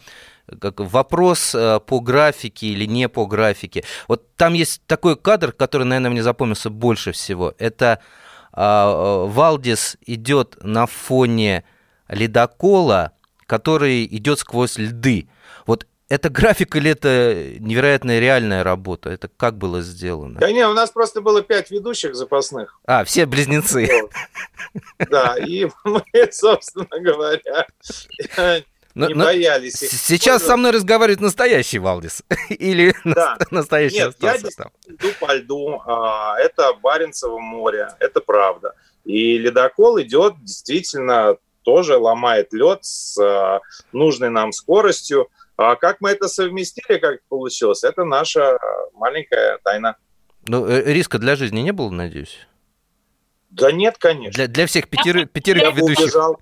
как 0.59 0.81
вопрос 0.81 1.55
э, 1.55 1.79
по 1.79 1.99
графике 2.01 2.67
или 2.67 2.85
не 2.85 3.07
по 3.07 3.25
графике. 3.25 3.83
Вот 4.07 4.35
там 4.35 4.53
есть 4.53 4.81
такой 4.85 5.15
кадр, 5.15 5.53
который, 5.53 5.83
наверное, 5.83 6.11
мне 6.11 6.21
запомнился 6.21 6.69
больше 6.69 7.13
всего. 7.13 7.53
Это 7.57 7.93
а, 7.93 7.99
Валдис 8.53 9.97
идет 10.05 10.57
на 10.61 10.85
фоне 10.85 11.63
ледокола, 12.07 13.13
который 13.45 14.05
идет 14.05 14.39
сквозь 14.39 14.77
льды. 14.77 15.27
Вот 15.65 15.87
это 16.09 16.29
график 16.29 16.75
или 16.75 16.91
это 16.91 17.55
невероятная 17.59 18.19
реальная 18.19 18.63
работа? 18.63 19.09
Это 19.09 19.29
как 19.35 19.57
было 19.57 19.81
сделано? 19.81 20.39
Да 20.39 20.51
не, 20.51 20.67
у 20.67 20.73
нас 20.73 20.91
просто 20.91 21.21
было 21.21 21.41
пять 21.41 21.71
ведущих 21.71 22.15
запасных. 22.15 22.79
А, 22.85 23.03
все 23.03 23.25
близнецы. 23.25 23.89
Да, 25.09 25.37
и 25.37 25.67
мы, 25.83 26.03
собственно 26.31 26.99
говоря, 26.99 27.65
но, 28.95 29.07
не 29.07 29.13
но 29.13 29.25
боялись. 29.25 29.73
Сейчас 29.73 30.43
со 30.43 30.55
мной 30.55 30.71
разговаривает 30.71 31.19
настоящий 31.19 31.79
Валдис 31.79 32.23
или 32.49 32.95
да. 33.03 33.37
настоящий 33.51 33.97
Нет, 33.97 34.15
я 34.19 34.37
там? 34.55 34.71
иду 34.87 35.07
по 35.19 35.33
льду. 35.33 35.81
А, 35.85 36.37
это 36.39 36.73
Баренцево 36.73 37.39
море, 37.39 37.89
это 37.99 38.21
правда. 38.21 38.75
И 39.03 39.37
ледокол 39.37 39.99
идет 40.01 40.35
действительно 40.41 41.37
тоже 41.63 41.97
ломает 41.97 42.53
лед 42.53 42.79
с 42.81 43.17
а, 43.19 43.61
нужной 43.91 44.29
нам 44.29 44.51
скоростью. 44.51 45.29
А 45.57 45.75
как 45.75 45.99
мы 45.99 46.11
это 46.11 46.27
совместили, 46.27 46.97
как 46.99 47.23
получилось, 47.29 47.83
это 47.83 48.03
наша 48.03 48.57
маленькая 48.93 49.59
тайна. 49.63 49.97
Ну, 50.45 50.67
э, 50.67 50.93
риска 50.93 51.19
для 51.19 51.35
жизни 51.35 51.61
не 51.61 51.71
было, 51.71 51.89
надеюсь? 51.89 52.47
Да 53.49 53.71
нет, 53.71 53.97
конечно. 53.97 54.33
Для, 54.33 54.47
для 54.47 54.67
всех 54.67 54.89
пятерых, 54.89 55.31
пятерых 55.31 55.75
ведущих. 55.75 56.05
Убежал. 56.05 56.39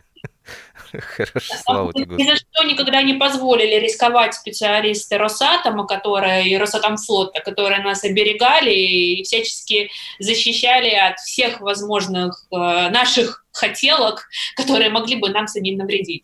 Хорошо, 0.91 1.55
слава 1.63 1.93
тебе. 1.93 2.15
Ни 2.15 2.23
за 2.23 2.35
что 2.35 2.63
никогда 2.63 3.01
не 3.01 3.13
позволили 3.13 3.75
рисковать 3.75 4.33
специалисты 4.33 5.17
Росатома, 5.17 5.87
которые, 5.87 6.49
и 6.49 6.57
Росатомфлота, 6.57 7.41
которые 7.41 7.81
нас 7.81 8.03
оберегали 8.03 8.73
и 8.73 9.23
всячески 9.23 9.89
защищали 10.19 10.89
от 10.89 11.19
всех 11.19 11.61
возможных 11.61 12.45
э, 12.51 12.55
наших 12.89 13.45
хотелок, 13.53 14.27
которые 14.55 14.89
могли 14.89 15.15
бы 15.15 15.29
нам 15.29 15.47
самим 15.47 15.77
навредить. 15.77 16.23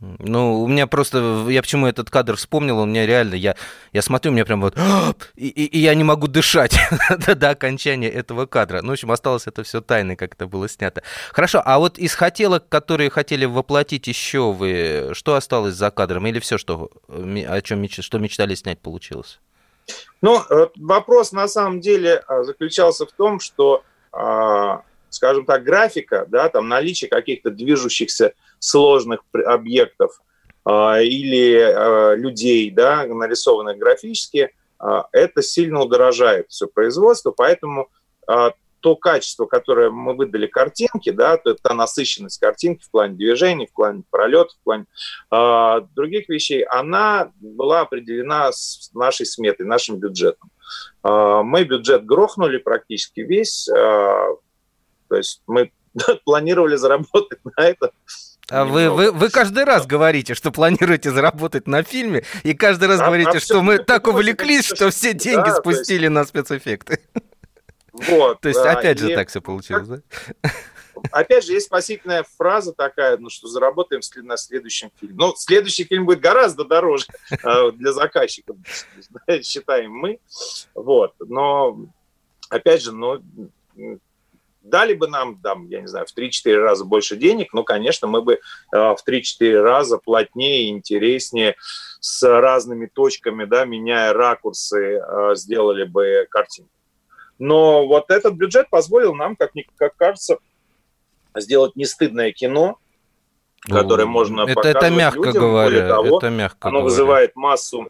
Ну, 0.00 0.62
у 0.62 0.68
меня 0.68 0.86
просто, 0.86 1.46
я 1.48 1.60
почему 1.60 1.88
этот 1.88 2.08
кадр 2.08 2.36
вспомнил, 2.36 2.78
у 2.78 2.86
меня 2.86 3.04
реально, 3.04 3.34
я, 3.34 3.56
я 3.92 4.00
смотрю, 4.00 4.30
у 4.30 4.34
меня 4.34 4.44
прям 4.44 4.60
вот, 4.60 4.76
и, 5.34 5.48
и, 5.48 5.64
и 5.64 5.78
я 5.80 5.92
не 5.96 6.04
могу 6.04 6.28
дышать 6.28 6.78
до, 7.26 7.34
до 7.34 7.50
окончания 7.50 8.08
этого 8.08 8.46
кадра. 8.46 8.80
Ну, 8.82 8.90
в 8.90 8.92
общем, 8.92 9.10
осталось 9.10 9.48
это 9.48 9.64
все 9.64 9.80
тайной, 9.80 10.14
как 10.14 10.34
это 10.34 10.46
было 10.46 10.68
снято. 10.68 11.02
Хорошо, 11.32 11.60
а 11.64 11.80
вот 11.80 11.98
из 11.98 12.14
хотелок, 12.14 12.68
которые 12.68 13.10
хотели 13.10 13.44
воплотить 13.44 14.06
еще 14.06 14.52
вы, 14.52 15.10
что 15.14 15.34
осталось 15.34 15.74
за 15.74 15.90
кадром? 15.90 16.28
Или 16.28 16.38
все, 16.38 16.58
что, 16.58 16.90
о 17.08 17.60
чем 17.60 17.80
меч, 17.80 17.98
что 18.00 18.18
мечтали 18.18 18.54
снять, 18.54 18.78
получилось? 18.78 19.40
Ну, 20.20 20.44
вопрос 20.76 21.32
на 21.32 21.48
самом 21.48 21.80
деле 21.80 22.22
заключался 22.42 23.04
в 23.04 23.10
том, 23.10 23.40
что, 23.40 23.82
скажем 25.10 25.44
так, 25.44 25.64
графика, 25.64 26.24
да, 26.28 26.48
там 26.50 26.68
наличие 26.68 27.10
каких-то 27.10 27.50
движущихся 27.50 28.34
сложных 28.58 29.20
объектов 29.32 30.20
или 30.66 32.16
людей, 32.16 32.70
да, 32.70 33.06
нарисованных 33.06 33.78
графически, 33.78 34.50
это 35.12 35.42
сильно 35.42 35.80
удорожает 35.80 36.50
все 36.50 36.66
производство, 36.66 37.30
поэтому 37.30 37.88
то 38.80 38.96
качество, 38.96 39.46
которое 39.46 39.90
мы 39.90 40.14
выдали 40.14 40.46
картинке, 40.46 41.12
да, 41.12 41.36
то 41.36 41.54
та 41.54 41.74
насыщенность 41.74 42.38
картинки 42.38 42.84
в 42.84 42.90
плане 42.90 43.14
движений, 43.14 43.66
в 43.66 43.72
плане 43.72 44.02
пролетов, 44.10 44.56
в 44.60 44.64
плане 44.64 44.86
э, 45.30 45.80
других 45.94 46.28
вещей, 46.28 46.62
она 46.62 47.32
была 47.40 47.80
определена 47.80 48.52
с 48.52 48.90
нашей 48.94 49.26
сметой, 49.26 49.66
нашим 49.66 49.96
бюджетом. 49.96 50.50
Э, 51.02 51.42
мы 51.42 51.64
бюджет 51.64 52.04
грохнули 52.04 52.58
практически 52.58 53.20
весь, 53.20 53.68
э, 53.68 53.72
то 53.74 55.16
есть 55.16 55.42
мы 55.46 55.72
планировали 56.24 56.76
заработать 56.76 57.40
на 57.44 57.64
это 57.64 57.92
а 57.96 58.27
вы, 58.50 58.90
вы, 58.90 59.12
вы 59.12 59.28
каждый 59.28 59.64
раз 59.64 59.86
говорите, 59.86 60.34
что 60.34 60.50
планируете 60.50 61.10
заработать 61.10 61.66
на 61.66 61.82
фильме, 61.82 62.24
и 62.44 62.54
каждый 62.54 62.88
раз 62.88 63.00
а, 63.00 63.06
говорите, 63.06 63.40
что 63.40 63.62
мы 63.62 63.78
так 63.78 64.06
увлеклись, 64.06 64.64
что 64.64 64.90
все 64.90 65.12
деньги 65.12 65.48
да, 65.48 65.56
спустили 65.56 66.04
есть... 66.04 66.12
на 66.12 66.24
спецэффекты. 66.24 67.00
Вот. 67.92 68.40
То 68.42 68.48
есть, 68.48 68.60
опять 68.60 68.98
же, 68.98 69.14
так 69.14 69.28
все 69.28 69.42
получилось, 69.42 69.88
да? 69.88 70.00
Опять 71.12 71.44
же, 71.44 71.52
есть 71.52 71.66
спасительная 71.66 72.24
фраза 72.36 72.72
такая, 72.72 73.18
ну, 73.18 73.30
что 73.30 73.46
заработаем 73.48 74.00
на 74.26 74.36
следующем 74.36 74.90
фильме. 74.98 75.14
Ну, 75.16 75.34
следующий 75.36 75.84
фильм 75.84 76.06
будет 76.06 76.20
гораздо 76.20 76.64
дороже 76.64 77.06
а, 77.42 77.70
для 77.72 77.92
заказчиков, 77.92 78.56
считаем 79.42 79.92
мы. 79.92 80.18
Вот. 80.74 81.14
Но, 81.20 81.78
опять 82.48 82.82
же, 82.82 82.92
ну, 82.92 83.22
дали 84.68 84.94
бы 84.94 85.08
нам, 85.08 85.40
там, 85.40 85.68
я 85.68 85.80
не 85.80 85.86
знаю, 85.86 86.06
в 86.06 86.16
3-4 86.16 86.56
раза 86.56 86.84
больше 86.84 87.16
денег, 87.16 87.52
ну, 87.52 87.64
конечно, 87.64 88.06
мы 88.06 88.22
бы 88.22 88.40
а, 88.72 88.94
в 88.94 89.06
3-4 89.06 89.60
раза 89.60 89.98
плотнее, 89.98 90.70
интереснее, 90.70 91.56
с 92.00 92.22
разными 92.22 92.86
точками, 92.86 93.44
да, 93.44 93.64
меняя 93.64 94.12
ракурсы, 94.12 94.98
а, 94.98 95.34
сделали 95.34 95.84
бы 95.84 96.26
картину. 96.30 96.68
Но 97.38 97.86
вот 97.86 98.10
этот 98.10 98.34
бюджет 98.34 98.68
позволил 98.70 99.14
нам, 99.14 99.36
как, 99.36 99.52
как 99.76 99.96
кажется, 99.96 100.38
сделать 101.36 101.76
не 101.76 101.84
стыдное 101.84 102.32
кино, 102.32 102.78
которое 103.68 104.06
можно 104.06 104.42
это, 104.42 104.54
показывать 104.54 104.76
это 104.84 104.94
мягко 104.94 105.26
людям. 105.26 105.42
Говоря, 105.42 105.88
того, 105.88 106.18
это 106.18 106.30
мягко 106.30 106.68
оно 106.68 106.78
говоря. 106.78 106.84
вызывает 106.84 107.36
массу 107.36 107.88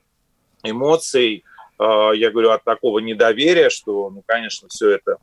эмоций, 0.62 1.44
а, 1.78 2.12
я 2.12 2.30
говорю, 2.30 2.50
от 2.50 2.64
такого 2.64 2.98
недоверия, 2.98 3.70
что, 3.70 4.10
ну, 4.10 4.22
конечно, 4.26 4.68
все 4.68 4.90
это 4.90 5.18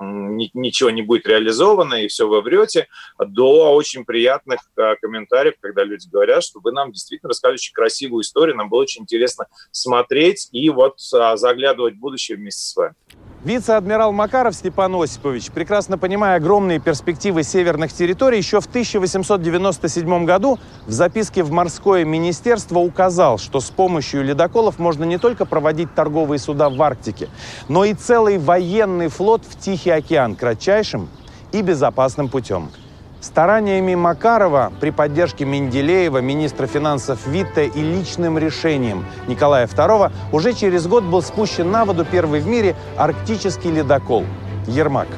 ничего 0.00 0.90
не 0.90 1.02
будет 1.02 1.26
реализовано, 1.26 1.94
и 1.94 2.08
все 2.08 2.26
вы 2.26 2.40
врете, 2.40 2.88
до 3.18 3.74
очень 3.74 4.04
приятных 4.04 4.60
а, 4.76 4.96
комментариев, 4.96 5.54
когда 5.60 5.84
люди 5.84 6.08
говорят, 6.08 6.42
что 6.42 6.60
вы 6.60 6.72
нам 6.72 6.92
действительно 6.92 7.30
рассказали 7.30 7.54
очень 7.54 7.74
красивую 7.74 8.22
историю, 8.22 8.56
нам 8.56 8.68
было 8.68 8.80
очень 8.80 9.02
интересно 9.02 9.46
смотреть 9.70 10.48
и 10.52 10.70
вот 10.70 10.98
а, 11.14 11.36
заглядывать 11.36 11.94
в 11.94 11.98
будущее 11.98 12.38
вместе 12.38 12.62
с 12.62 12.76
вами. 12.76 12.94
Вице-адмирал 13.42 14.12
Макаров 14.12 14.54
Степан 14.54 14.94
Осипович, 15.02 15.50
прекрасно 15.50 15.96
понимая 15.96 16.36
огромные 16.36 16.78
перспективы 16.78 17.42
северных 17.42 17.90
территорий, 17.90 18.36
еще 18.36 18.60
в 18.60 18.66
1897 18.66 20.26
году 20.26 20.58
в 20.86 20.92
записке 20.92 21.42
в 21.42 21.50
морское 21.50 22.04
министерство 22.04 22.80
указал, 22.80 23.38
что 23.38 23.60
с 23.60 23.70
помощью 23.70 24.22
ледоколов 24.24 24.78
можно 24.78 25.04
не 25.04 25.16
только 25.16 25.46
проводить 25.46 25.94
торговые 25.94 26.38
суда 26.38 26.68
в 26.68 26.82
Арктике, 26.82 27.30
но 27.68 27.86
и 27.86 27.94
целый 27.94 28.36
военный 28.36 29.08
флот 29.08 29.42
в 29.48 29.58
Тихий 29.58 29.90
океан 29.90 30.36
кратчайшим 30.36 31.08
и 31.52 31.62
безопасным 31.62 32.28
путем. 32.28 32.68
Стараниями 33.20 33.94
Макарова 33.94 34.72
при 34.80 34.90
поддержке 34.90 35.44
Менделеева, 35.44 36.18
министра 36.18 36.66
финансов 36.66 37.26
Витте 37.26 37.66
и 37.66 37.80
личным 37.80 38.38
решением 38.38 39.04
Николая 39.28 39.66
II 39.66 40.10
уже 40.32 40.54
через 40.54 40.86
год 40.86 41.04
был 41.04 41.22
спущен 41.22 41.70
на 41.70 41.84
воду 41.84 42.06
первый 42.10 42.40
в 42.40 42.46
мире 42.46 42.74
арктический 42.96 43.70
ледокол 43.70 44.24
«Ермак». 44.66 45.08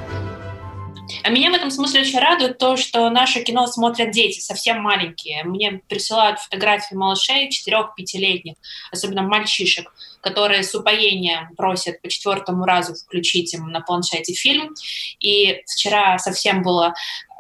А 1.23 1.31
меня 1.31 1.51
в 1.51 1.55
этом 1.55 1.71
смысле 1.71 2.01
очень 2.01 2.19
радует 2.19 2.59
то, 2.59 2.77
что 2.77 3.09
наше 3.11 3.43
кино 3.43 3.67
смотрят 3.67 4.11
дети, 4.11 4.41
совсем 4.41 4.81
маленькие. 4.81 5.45
Мне 5.45 5.81
присылают 5.89 6.41
фотографии 6.41 6.95
малышей, 6.95 7.49
4-5-летних, 7.49 8.55
особенно 8.91 9.23
мальчишек, 9.23 9.93
которые 10.21 10.63
с 10.63 10.75
упоением 10.75 11.55
просят 11.57 12.01
по 12.03 12.09
четвертому 12.09 12.65
разу 12.65 12.95
включить 12.95 13.55
им 13.55 13.69
на 13.69 13.81
планшете 13.81 14.33
фильм. 14.33 14.75
И 15.21 15.63
вчера 15.67 16.19
совсем 16.19 16.63
было 16.63 16.95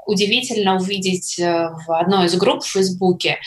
удивительно 0.06 0.76
увидеть 0.76 1.38
э, 1.38 1.70
в 1.86 1.92
одной 1.92 2.26
из 2.26 2.36
групп 2.36 2.62
в 2.62 2.70
Фейсбуке 2.70 3.38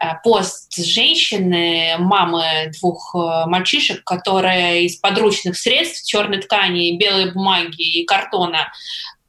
э, 0.00 0.06
пост 0.22 0.74
женщины, 0.76 1.96
мамы 1.98 2.70
двух 2.78 3.14
э, 3.14 3.46
мальчишек, 3.46 4.04
которые 4.04 4.84
из 4.84 4.96
подручных 4.96 5.56
средств 5.56 6.06
черной 6.06 6.38
ткани, 6.38 6.96
белой 6.96 7.32
бумаги 7.32 7.82
и 7.82 8.04
картона 8.04 8.72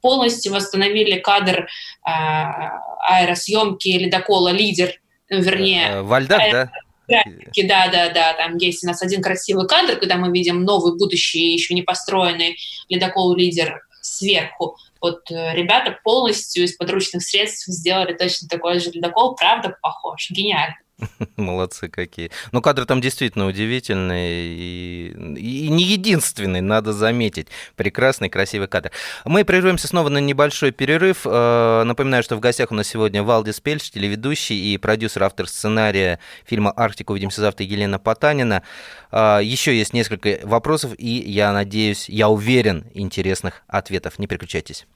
полностью 0.00 0.52
восстановили 0.52 1.18
кадр 1.18 1.66
аэросъемки 2.02 3.88
ледокола 3.88 4.50
«Лидер», 4.50 5.00
вернее... 5.30 6.02
Вальдак, 6.02 6.42
да? 6.52 6.70
Да, 7.08 7.88
да, 7.90 8.10
да, 8.10 8.32
там 8.34 8.58
есть 8.58 8.84
у 8.84 8.86
нас 8.86 9.00
один 9.02 9.22
красивый 9.22 9.66
кадр, 9.66 9.96
когда 9.96 10.16
мы 10.16 10.30
видим 10.30 10.62
новый 10.64 10.98
будущий, 10.98 11.54
еще 11.54 11.72
не 11.72 11.80
построенный 11.80 12.58
ледокол 12.90 13.34
«Лидер» 13.34 13.80
сверху. 14.02 14.76
Вот 15.04 15.30
э, 15.30 15.54
ребята 15.54 15.98
полностью 16.02 16.64
из 16.64 16.78
подручных 16.78 17.22
средств 17.22 17.66
сделали 17.66 18.14
точно 18.14 18.48
такой 18.48 18.80
же 18.80 18.90
ледокол, 18.90 19.34
правда 19.34 19.76
похож, 19.82 20.30
гениально. 20.30 20.76
Молодцы 21.36 21.88
какие. 21.88 22.30
Ну, 22.52 22.62
кадры 22.62 22.84
там 22.86 23.00
действительно 23.00 23.46
удивительные 23.46 24.46
и, 24.46 25.12
и 25.36 25.68
не 25.68 25.84
единственный, 25.84 26.60
надо 26.60 26.92
заметить. 26.92 27.48
Прекрасный, 27.76 28.28
красивый 28.28 28.68
кадр. 28.68 28.92
Мы 29.24 29.44
прервемся 29.44 29.88
снова 29.88 30.08
на 30.08 30.18
небольшой 30.18 30.70
перерыв. 30.70 31.22
Э, 31.24 31.82
напоминаю, 31.84 32.22
что 32.22 32.36
в 32.36 32.40
гостях 32.40 32.70
у 32.70 32.74
нас 32.74 32.86
сегодня 32.86 33.22
Валдис 33.22 33.60
Пельш, 33.60 33.90
телеведущий 33.90 34.74
и 34.74 34.78
продюсер, 34.78 35.24
автор 35.24 35.48
сценария 35.48 36.20
фильма 36.44 36.72
«Арктика». 36.76 37.12
Увидимся 37.12 37.40
завтра, 37.40 37.64
Елена 37.64 37.98
Потанина. 37.98 38.62
Э, 39.10 39.40
еще 39.42 39.76
есть 39.76 39.92
несколько 39.92 40.38
вопросов, 40.44 40.92
и 40.96 41.08
я 41.08 41.52
надеюсь, 41.52 42.08
я 42.08 42.28
уверен, 42.28 42.86
интересных 42.94 43.62
ответов. 43.66 44.18
Не 44.18 44.26
переключайтесь. 44.26 44.86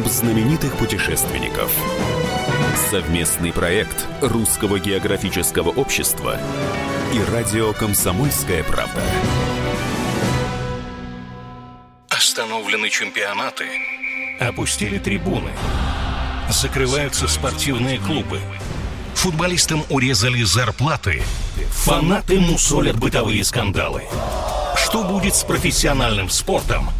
Клуб 0.00 0.12
знаменитых 0.12 0.78
путешественников. 0.78 1.70
Совместный 2.90 3.52
проект 3.52 4.06
Русского 4.22 4.78
географического 4.78 5.68
общества 5.68 6.38
и 7.12 7.20
радио 7.30 7.74
«Комсомольская 7.74 8.64
правда». 8.64 9.02
Остановлены 12.08 12.88
чемпионаты. 12.88 13.66
Опустили 14.40 14.96
трибуны. 14.96 15.50
Закрываются 16.48 17.28
спортивные 17.28 17.98
клубы. 17.98 18.40
Футболистам 19.16 19.84
урезали 19.90 20.42
зарплаты. 20.44 21.22
Фанаты 21.68 22.40
мусолят 22.40 22.96
бытовые 22.96 23.44
скандалы. 23.44 24.04
Что 24.76 25.04
будет 25.04 25.34
с 25.34 25.44
профессиональным 25.44 26.30
спортом– 26.30 26.88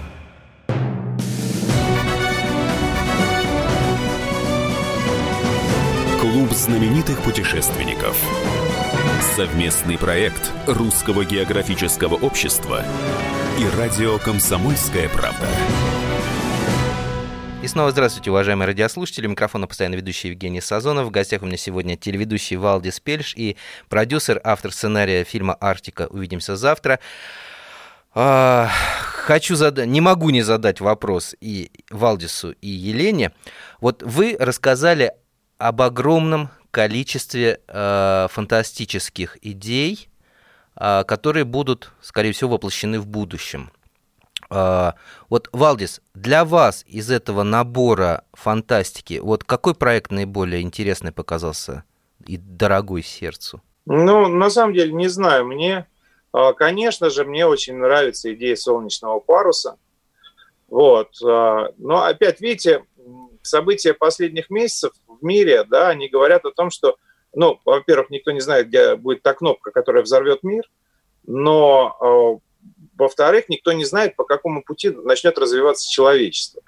Знаменитых 6.61 7.23
путешественников. 7.23 8.15
Совместный 9.35 9.97
проект 9.97 10.51
Русского 10.67 11.25
географического 11.25 12.13
общества 12.13 12.83
и 13.57 13.65
радио 13.79 14.19
«Комсомольская 14.19 15.09
правда». 15.09 15.47
И 17.63 17.67
снова 17.67 17.89
здравствуйте, 17.89 18.29
уважаемые 18.29 18.67
радиослушатели. 18.67 19.25
Микрофона 19.25 19.65
постоянно 19.65 19.95
ведущий 19.95 20.27
Евгений 20.27 20.61
Сазонов. 20.61 21.07
В 21.07 21.09
гостях 21.09 21.41
у 21.41 21.47
меня 21.47 21.57
сегодня 21.57 21.97
телеведущий 21.97 22.57
Валдис 22.57 22.99
Пельш 22.99 23.33
и 23.35 23.57
продюсер, 23.89 24.39
автор 24.43 24.71
сценария 24.71 25.23
фильма 25.23 25.57
«Арктика». 25.59 26.05
Увидимся 26.11 26.55
завтра. 26.57 26.99
А, 28.13 28.69
хочу 28.99 29.55
задать, 29.55 29.87
не 29.87 29.99
могу 29.99 30.29
не 30.29 30.43
задать 30.43 30.79
вопрос 30.79 31.33
и 31.41 31.71
Валдису, 31.89 32.51
и 32.51 32.67
Елене. 32.67 33.31
Вот 33.79 34.03
вы 34.03 34.35
рассказали 34.39 35.13
об 35.67 35.81
огромном 35.81 36.49
количестве 36.71 37.61
э, 37.67 38.27
фантастических 38.29 39.37
идей, 39.41 40.09
э, 40.75 41.03
которые 41.03 41.45
будут, 41.45 41.91
скорее 42.01 42.31
всего, 42.31 42.51
воплощены 42.51 42.99
в 42.99 43.07
будущем. 43.07 43.71
Э, 44.49 44.93
вот, 45.29 45.49
Валдис, 45.51 46.01
для 46.13 46.45
вас 46.45 46.83
из 46.87 47.11
этого 47.11 47.43
набора 47.43 48.23
фантастики, 48.33 49.19
вот 49.21 49.43
какой 49.43 49.75
проект 49.75 50.11
наиболее 50.11 50.61
интересный 50.61 51.11
показался 51.11 51.83
и 52.25 52.37
дорогой 52.37 53.03
сердцу? 53.03 53.61
Ну, 53.85 54.27
на 54.27 54.49
самом 54.49 54.73
деле, 54.73 54.93
не 54.93 55.07
знаю. 55.07 55.45
Мне 55.45 55.87
а, 56.33 56.53
конечно 56.53 57.09
же, 57.09 57.25
мне 57.25 57.45
очень 57.45 57.75
нравится 57.75 58.33
идея 58.33 58.55
солнечного 58.55 59.19
паруса. 59.19 59.77
Вот. 60.69 61.09
А, 61.23 61.71
но 61.77 62.03
опять, 62.03 62.39
видите, 62.41 62.85
события 63.41 63.93
последних 63.93 64.49
месяцев 64.49 64.91
в 65.07 65.23
мире, 65.23 65.63
да, 65.63 65.89
они 65.89 66.07
говорят 66.07 66.45
о 66.45 66.51
том, 66.51 66.69
что, 66.69 66.97
ну, 67.33 67.59
во-первых, 67.65 68.09
никто 68.09 68.31
не 68.31 68.41
знает, 68.41 68.67
где 68.67 68.95
будет 68.95 69.21
та 69.21 69.33
кнопка, 69.33 69.71
которая 69.71 70.03
взорвет 70.03 70.43
мир, 70.43 70.69
но, 71.25 71.97
а, 71.99 72.39
во-вторых, 72.97 73.49
никто 73.49 73.71
не 73.71 73.85
знает, 73.85 74.15
по 74.15 74.23
какому 74.23 74.63
пути 74.63 74.89
начнет 74.89 75.37
развиваться 75.37 75.89
человечество. 75.89 76.61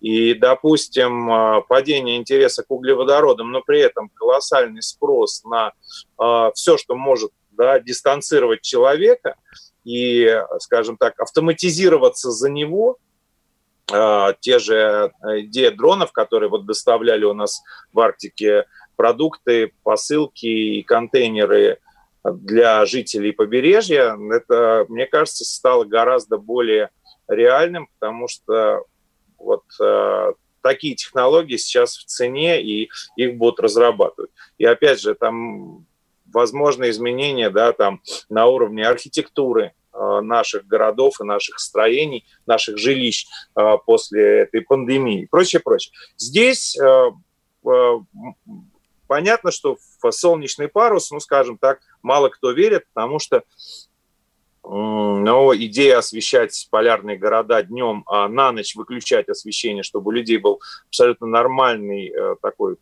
И, 0.00 0.34
допустим, 0.34 1.62
падение 1.68 2.16
интереса 2.16 2.62
к 2.62 2.70
углеводородам, 2.70 3.50
но 3.50 3.60
при 3.60 3.80
этом 3.80 4.08
колоссальный 4.10 4.82
спрос 4.82 5.42
на 5.44 5.72
все, 6.54 6.78
что 6.78 6.94
может 6.94 7.32
да, 7.50 7.80
дистанцировать 7.80 8.62
человека 8.62 9.36
и, 9.84 10.42
скажем 10.58 10.96
так, 10.96 11.18
автоматизироваться 11.20 12.30
за 12.30 12.50
него, 12.50 12.98
те 13.86 14.58
же 14.58 15.12
идеи 15.22 15.68
дронов, 15.68 16.12
которые 16.12 16.48
вот 16.48 16.66
доставляли 16.66 17.24
у 17.24 17.34
нас 17.34 17.62
в 17.92 18.00
Арктике 18.00 18.64
продукты, 18.96 19.72
посылки 19.82 20.46
и 20.46 20.82
контейнеры 20.82 21.78
для 22.24 22.86
жителей 22.86 23.32
побережья, 23.32 24.16
это, 24.32 24.86
мне 24.88 25.06
кажется, 25.06 25.44
стало 25.44 25.84
гораздо 25.84 26.38
более 26.38 26.90
реальным, 27.28 27.88
потому 27.98 28.28
что 28.28 28.84
вот 29.38 29.64
э, 29.80 30.32
такие 30.62 30.94
технологии 30.94 31.56
сейчас 31.56 31.96
в 31.96 32.04
цене, 32.06 32.62
и 32.62 32.88
их 33.16 33.36
будут 33.36 33.60
разрабатывать. 33.60 34.30
И 34.56 34.64
опять 34.64 35.00
же, 35.00 35.14
там 35.14 35.86
возможны 36.32 36.88
изменения 36.90 37.50
да, 37.50 37.72
там, 37.72 38.00
на 38.28 38.46
уровне 38.46 38.86
архитектуры 38.86 39.66
э, 39.66 39.72
наших 39.94 40.66
городов 40.66 41.20
и 41.20 41.24
наших 41.24 41.58
строений, 41.60 42.24
наших 42.46 42.78
жилищ 42.78 43.26
э, 43.56 43.76
после 43.86 44.40
этой 44.42 44.62
пандемии 44.62 45.22
и 45.22 45.26
прочее, 45.26 45.60
прочее. 45.60 45.92
Здесь 46.16 46.76
э, 46.78 47.10
понятно, 49.06 49.50
что 49.50 49.76
в 50.02 50.10
солнечный 50.10 50.68
парус, 50.68 51.10
ну, 51.10 51.20
скажем 51.20 51.58
так, 51.58 51.80
мало 52.02 52.28
кто 52.28 52.50
верит, 52.50 52.86
потому 52.92 53.18
что 53.18 53.44
но 54.66 55.54
идея 55.54 55.98
освещать 55.98 56.68
полярные 56.70 57.18
города 57.18 57.62
днем, 57.62 58.02
а 58.06 58.28
на 58.28 58.50
ночь 58.50 58.74
выключать 58.74 59.28
освещение, 59.28 59.82
чтобы 59.82 60.08
у 60.08 60.10
людей 60.12 60.38
был 60.38 60.62
абсолютно 60.88 61.26
нормальный 61.26 62.10
такой 62.40 62.78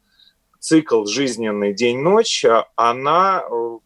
цикл 0.62 1.04
жизненный 1.06 1.74
день-ночь, 1.74 2.44
она, 2.76 3.42
э, 3.50 3.78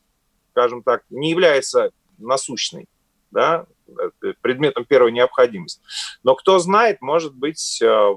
скажем 0.51 0.83
так, 0.83 1.05
не 1.09 1.31
является 1.31 1.91
насущной, 2.19 2.87
да, 3.37 3.67
предметом 4.41 4.87
первой 4.87 5.13
необходимости. 5.13 5.83
Но 6.23 6.35
кто 6.35 6.59
знает, 6.59 7.03
может 7.03 7.35
быть, 7.35 7.83
э, 7.83 8.15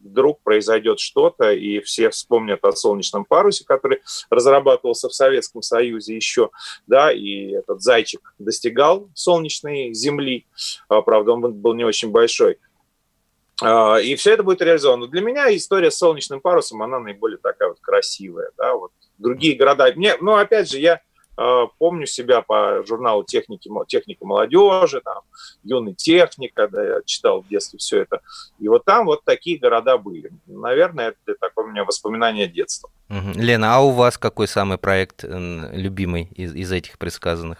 вдруг 0.00 0.40
произойдет 0.40 0.98
что-то, 0.98 1.52
и 1.52 1.80
все 1.80 2.08
вспомнят 2.08 2.64
о 2.64 2.72
солнечном 2.72 3.26
парусе, 3.26 3.66
который 3.66 4.00
разрабатывался 4.30 5.10
в 5.10 5.14
Советском 5.14 5.60
Союзе 5.60 6.16
еще, 6.16 6.50
да, 6.86 7.12
и 7.12 7.50
этот 7.50 7.82
зайчик 7.82 8.34
достигал 8.38 9.10
солнечной 9.14 9.92
земли, 9.92 10.46
а, 10.88 11.02
правда, 11.02 11.32
он 11.32 11.52
был 11.52 11.74
не 11.74 11.84
очень 11.84 12.10
большой. 12.10 12.58
А, 13.62 13.96
и 13.96 14.14
все 14.16 14.32
это 14.32 14.42
будет 14.42 14.62
реализовано. 14.62 15.06
Для 15.06 15.20
меня 15.20 15.54
история 15.54 15.90
с 15.90 15.98
солнечным 15.98 16.40
парусом, 16.40 16.82
она 16.82 16.98
наиболее 16.98 17.38
такая 17.38 17.68
вот 17.68 17.80
красивая. 17.80 18.50
Да? 18.56 18.74
Вот 18.74 18.92
другие 19.18 19.54
города. 19.56 19.92
Мне, 19.94 20.16
ну, 20.20 20.34
опять 20.34 20.70
же, 20.70 20.78
я 20.78 20.94
э, 20.94 20.98
помню 21.78 22.06
себя 22.06 22.42
по 22.42 22.82
журналу 22.86 23.24
техники, 23.24 23.70
«Техника 23.86 24.24
молодежи», 24.24 25.00
там, 25.00 25.22
«Юный 25.64 25.94
техник», 25.94 26.52
когда 26.54 26.82
я 26.82 27.00
читал 27.04 27.42
в 27.42 27.48
детстве 27.48 27.78
все 27.78 28.02
это. 28.02 28.20
И 28.58 28.68
вот 28.68 28.84
там 28.84 29.06
вот 29.06 29.24
такие 29.24 29.58
города 29.58 29.98
были. 29.98 30.30
Наверное, 30.46 31.14
это 31.26 31.38
такое 31.38 31.66
у 31.66 31.68
меня 31.68 31.84
воспоминание 31.84 32.48
детства. 32.48 32.90
Лена, 33.08 33.76
а 33.76 33.80
у 33.80 33.90
вас 33.90 34.18
какой 34.18 34.48
самый 34.48 34.78
проект 34.78 35.24
любимый 35.24 36.28
из, 36.34 36.54
из 36.54 36.72
этих 36.72 36.98
предсказанных? 36.98 37.58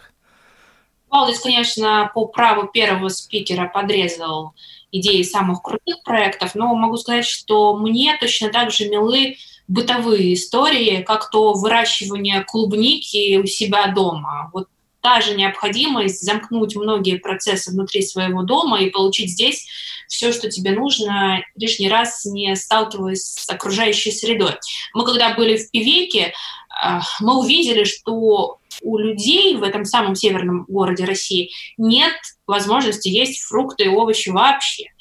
Валдис, 1.09 1.39
конечно, 1.39 2.11
по 2.13 2.25
праву 2.25 2.67
первого 2.67 3.07
спикера 3.09 3.69
подрезал 3.73 4.53
идеи 4.91 5.21
самых 5.21 5.61
крутых 5.61 6.03
проектов, 6.03 6.53
но 6.55 6.73
могу 6.75 6.97
сказать, 6.97 7.25
что 7.25 7.77
мне 7.77 8.17
точно 8.19 8.49
так 8.49 8.71
же 8.71 8.89
милы 8.89 9.37
бытовые 9.67 10.33
истории, 10.33 11.03
как 11.03 11.29
то 11.29 11.53
выращивание 11.53 12.43
клубники 12.43 13.37
у 13.37 13.45
себя 13.45 13.87
дома. 13.87 14.49
Вот 14.53 14.67
та 15.01 15.21
же 15.21 15.35
необходимость 15.35 16.21
замкнуть 16.21 16.75
многие 16.75 17.17
процессы 17.17 17.71
внутри 17.71 18.01
своего 18.01 18.43
дома 18.43 18.81
и 18.81 18.89
получить 18.89 19.31
здесь 19.31 19.67
все, 20.07 20.31
что 20.31 20.49
тебе 20.49 20.71
нужно, 20.71 21.43
лишний 21.55 21.89
раз 21.89 22.25
не 22.25 22.55
сталкиваясь 22.55 23.23
с 23.23 23.49
окружающей 23.49 24.11
средой. 24.11 24.55
Мы 24.93 25.05
когда 25.05 25.33
были 25.35 25.57
в 25.57 25.69
Пивеке, 25.71 26.33
а, 26.69 27.01
мы 27.19 27.39
увидели, 27.39 27.83
что 27.83 28.59
у 28.81 28.97
людей 28.97 29.55
в 29.55 29.63
этом 29.63 29.85
самом 29.85 30.15
северном 30.15 30.65
городе 30.67 31.05
России 31.05 31.51
нет 31.77 32.13
возможности 32.45 33.09
есть 33.09 33.41
фрукты 33.41 33.85
и 33.85 33.89
овощи 33.89 34.29
вообще. 34.29 34.91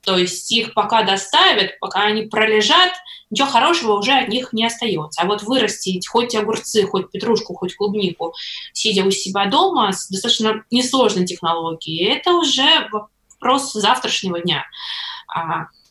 А, 0.00 0.06
то 0.06 0.18
есть 0.18 0.50
их 0.52 0.74
пока 0.74 1.02
доставят, 1.02 1.78
пока 1.80 2.02
они 2.02 2.22
пролежат, 2.22 2.92
ничего 3.30 3.48
хорошего 3.48 3.98
уже 3.98 4.12
от 4.12 4.28
них 4.28 4.52
не 4.52 4.66
остается. 4.66 5.22
А 5.22 5.26
вот 5.26 5.42
вырастить 5.42 6.08
хоть 6.08 6.34
огурцы, 6.34 6.86
хоть 6.86 7.10
петрушку, 7.10 7.54
хоть 7.54 7.76
клубнику, 7.76 8.34
сидя 8.72 9.04
у 9.04 9.10
себя 9.10 9.46
дома, 9.46 9.92
с 9.92 10.08
достаточно 10.08 10.64
несложной 10.70 11.26
технологией, 11.26 12.14
это 12.14 12.32
уже 12.32 12.88
вопрос 12.90 13.72
завтрашнего 13.72 14.40
дня. 14.40 14.64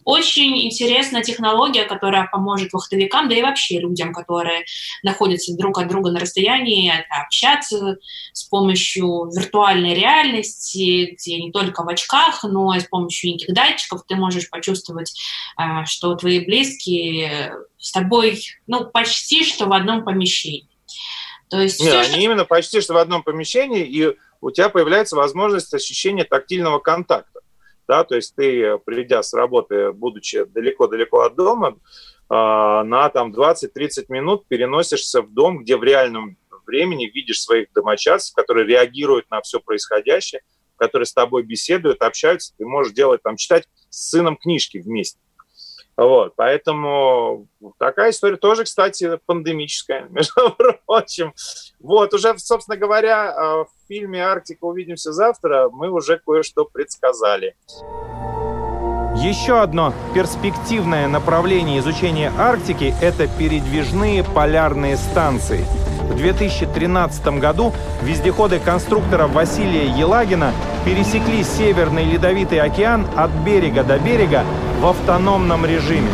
Очень 0.06 0.66
интересная 0.66 1.22
технология, 1.24 1.84
которая 1.84 2.28
поможет 2.32 2.72
вахтовикам, 2.74 3.28
да 3.28 3.36
и 3.36 3.42
вообще 3.42 3.80
людям, 3.80 4.14
которые 4.14 4.66
находятся 5.04 5.56
друг 5.56 5.78
от 5.78 5.88
друга 5.88 6.12
на 6.12 6.20
расстоянии, 6.20 6.94
общаться 7.10 7.98
с 8.32 8.44
помощью 8.46 9.30
виртуальной 9.36 9.94
реальности, 9.94 11.16
где 11.16 11.40
не 11.40 11.52
только 11.52 11.84
в 11.84 11.90
очках, 11.90 12.44
но 12.44 12.74
и 12.76 12.80
с 12.80 12.86
помощью 12.86 13.32
неких 13.32 13.54
датчиков 13.54 14.04
ты 14.08 14.16
можешь 14.16 14.50
почувствовать, 14.50 15.14
а, 15.58 15.86
что 15.86 16.16
твои 16.16 16.40
близкие 16.40 17.54
с 17.78 17.92
тобой, 17.92 18.42
ну, 18.68 18.86
почти 18.86 19.44
что 19.44 19.66
в 19.66 19.74
одном 19.74 20.06
помещении. 20.06 20.68
То 21.50 21.60
есть 21.60 21.80
Нет, 21.82 21.90
все, 21.90 22.00
они 22.00 22.12
что... 22.12 22.20
именно 22.22 22.46
почти 22.46 22.80
что 22.80 22.94
в 22.94 22.98
одном 22.98 23.24
помещении, 23.24 23.86
и 23.86 24.16
у 24.42 24.52
тебя 24.52 24.70
появляется 24.70 25.16
возможность 25.16 25.74
ощущения 25.74 26.24
тактильного 26.24 26.80
контакта 26.80 27.39
да, 27.90 28.04
то 28.04 28.16
есть 28.16 28.36
ты, 28.36 28.78
придя 28.86 29.24
с 29.24 29.34
работы, 29.34 29.92
будучи 29.92 30.44
далеко-далеко 30.44 31.22
от 31.22 31.36
дома, 31.36 31.80
а, 32.30 32.84
на 32.84 33.10
там 33.10 33.34
20-30 33.34 34.06
минут 34.10 34.48
переносишься 34.48 35.24
в 35.24 35.34
дом, 35.34 35.64
где 35.64 35.76
в 35.76 35.84
реальном 35.84 36.38
времени 36.68 37.08
видишь 37.08 37.42
своих 37.42 37.74
домочадцев, 37.74 38.36
которые 38.36 38.68
реагируют 38.68 39.32
на 39.32 39.42
все 39.42 39.60
происходящее, 39.60 40.44
которые 40.78 41.08
с 41.08 41.14
тобой 41.14 41.42
беседуют, 41.42 42.04
общаются, 42.04 42.54
ты 42.60 42.64
можешь 42.64 42.94
делать 42.94 43.24
там, 43.24 43.38
читать 43.38 43.68
с 43.90 44.12
сыном 44.12 44.38
книжки 44.38 44.78
вместе. 44.78 45.20
Вот, 46.00 46.34
поэтому 46.38 47.48
такая 47.78 48.12
история 48.12 48.38
тоже, 48.38 48.64
кстати, 48.64 49.20
пандемическая, 49.26 50.04
между 50.10 50.56
прочим. 50.86 51.34
Вот, 51.82 52.14
уже, 52.14 52.40
собственно 52.40 52.78
говоря, 52.78 53.34
э, 53.34 53.66
в 53.66 53.68
фильме 53.90 54.24
«Арктика. 54.24 54.64
Увидимся 54.64 55.12
завтра» 55.12 55.70
мы 55.70 55.90
уже 55.90 56.18
кое-что 56.18 56.64
предсказали. 56.64 57.54
Еще 59.18 59.60
одно 59.60 59.94
перспективное 60.16 61.10
направление 61.10 61.80
изучения 61.80 62.32
Арктики– 62.38 62.94
это 63.02 63.28
передвижные 63.28 64.24
полярные 64.24 64.96
станции. 64.96 65.66
В 66.10 66.16
2013 66.16 67.40
году 67.40 67.72
вездеходы 68.02 68.60
конструктора 68.60 69.28
Василия 69.28 69.86
Елагина 69.86 70.52
пересекли 70.84 71.44
Северный 71.44 72.04
Ледовитый 72.04 72.60
океан 72.60 73.06
от 73.16 73.30
берега 73.46 73.84
до 73.84 74.00
берега 74.00 74.44
в 74.82 74.88
автономном 74.88 75.66
режиме. 75.66 76.10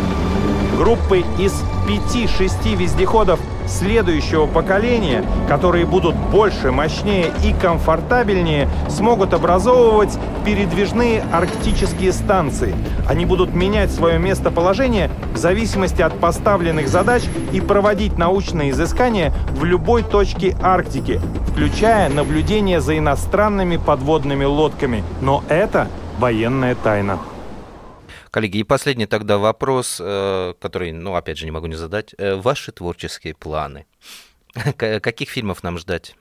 Группы 0.77 1.23
из 1.39 1.53
5-6 1.87 2.75
вездеходов 2.75 3.39
следующего 3.67 4.45
поколения, 4.45 5.23
которые 5.47 5.85
будут 5.85 6.15
больше, 6.15 6.71
мощнее 6.71 7.31
и 7.43 7.53
комфортабельнее, 7.53 8.69
смогут 8.89 9.33
образовывать 9.33 10.17
передвижные 10.45 11.23
арктические 11.31 12.13
станции. 12.13 12.75
Они 13.07 13.25
будут 13.25 13.53
менять 13.53 13.91
свое 13.91 14.19
местоположение 14.19 15.09
в 15.33 15.37
зависимости 15.37 16.01
от 16.01 16.19
поставленных 16.19 16.87
задач 16.87 17.23
и 17.51 17.61
проводить 17.61 18.17
научные 18.17 18.71
изыскания 18.71 19.33
в 19.51 19.63
любой 19.63 20.03
точке 20.03 20.55
Арктики, 20.61 21.21
включая 21.47 22.09
наблюдение 22.09 22.81
за 22.81 22.97
иностранными 22.97 23.77
подводными 23.77 24.45
лодками. 24.45 25.03
Но 25.21 25.43
это 25.49 25.87
военная 26.19 26.75
тайна. 26.75 27.19
Коллеги, 28.35 28.57
и 28.57 28.63
последний 28.63 29.05
тогда 29.05 29.37
вопрос, 29.37 29.95
э, 30.01 30.55
который, 30.59 30.91
ну, 30.91 31.15
опять 31.15 31.37
же, 31.37 31.45
не 31.45 31.51
могу 31.51 31.67
не 31.67 31.75
задать. 31.75 32.13
Э, 32.17 32.35
ваши 32.35 32.73
творческие 32.73 33.33
планы. 33.33 33.85
Каких 34.77 35.29
фильмов 35.29 35.63
нам 35.63 35.77
ждать? 35.77 36.17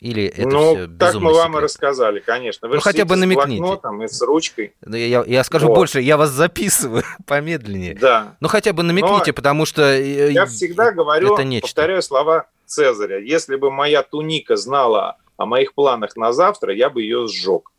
Или 0.00 0.24
это 0.24 0.48
ну, 0.48 0.74
все 0.74 0.86
так 0.88 1.14
мы 1.14 1.32
вам 1.32 1.52
секрет? 1.52 1.60
и 1.60 1.62
рассказали, 1.62 2.18
конечно. 2.18 2.66
Вы 2.66 2.74
ну, 2.74 2.80
хотя 2.80 3.04
бы 3.04 3.14
намекните. 3.14 3.58
С 3.58 3.60
блокнотом 3.60 4.02
и 4.02 4.08
с 4.08 4.20
ручкой. 4.22 4.74
Ну, 4.84 4.96
я, 4.96 5.22
я 5.24 5.44
скажу 5.44 5.68
вот. 5.68 5.76
больше, 5.76 6.00
я 6.00 6.16
вас 6.16 6.30
записываю 6.30 7.04
помедленнее. 7.24 7.94
Да. 7.94 8.34
Ну, 8.40 8.48
хотя 8.48 8.72
бы 8.72 8.82
намекните, 8.82 9.30
Но 9.30 9.34
потому 9.34 9.64
что... 9.64 9.82
Э, 9.82 10.32
я 10.32 10.46
всегда 10.46 10.90
говорю, 10.90 11.34
это 11.34 11.44
нечто. 11.44 11.68
повторяю 11.68 12.02
слова 12.02 12.48
Цезаря. 12.66 13.18
Если 13.18 13.54
бы 13.54 13.70
моя 13.70 14.02
туника 14.02 14.56
знала 14.56 15.18
о 15.36 15.46
моих 15.46 15.74
планах 15.74 16.16
на 16.16 16.32
завтра, 16.32 16.74
я 16.74 16.90
бы 16.90 17.02
ее 17.02 17.28
сжег. 17.28 17.70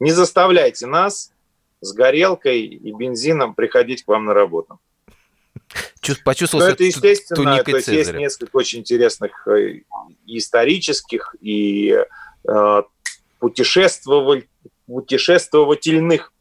Не 0.00 0.12
заставляйте 0.12 0.86
нас 0.86 1.33
с 1.84 1.92
горелкой 1.92 2.62
и 2.62 2.92
бензином 2.92 3.54
приходить 3.54 4.04
к 4.04 4.08
вам 4.08 4.26
на 4.26 4.34
работу. 4.34 4.80
Почувствовал 6.24 6.64
это 6.64 6.84
естественно, 6.84 7.62
то 7.62 7.76
есть 7.76 7.88
есть 7.88 8.12
несколько 8.12 8.56
очень 8.56 8.80
интересных 8.80 9.46
э, 9.48 9.80
исторических 10.26 11.34
и 11.40 11.96
э, 12.46 12.82
путешествоваль, 13.38 14.46
путешествовательных 14.86 16.32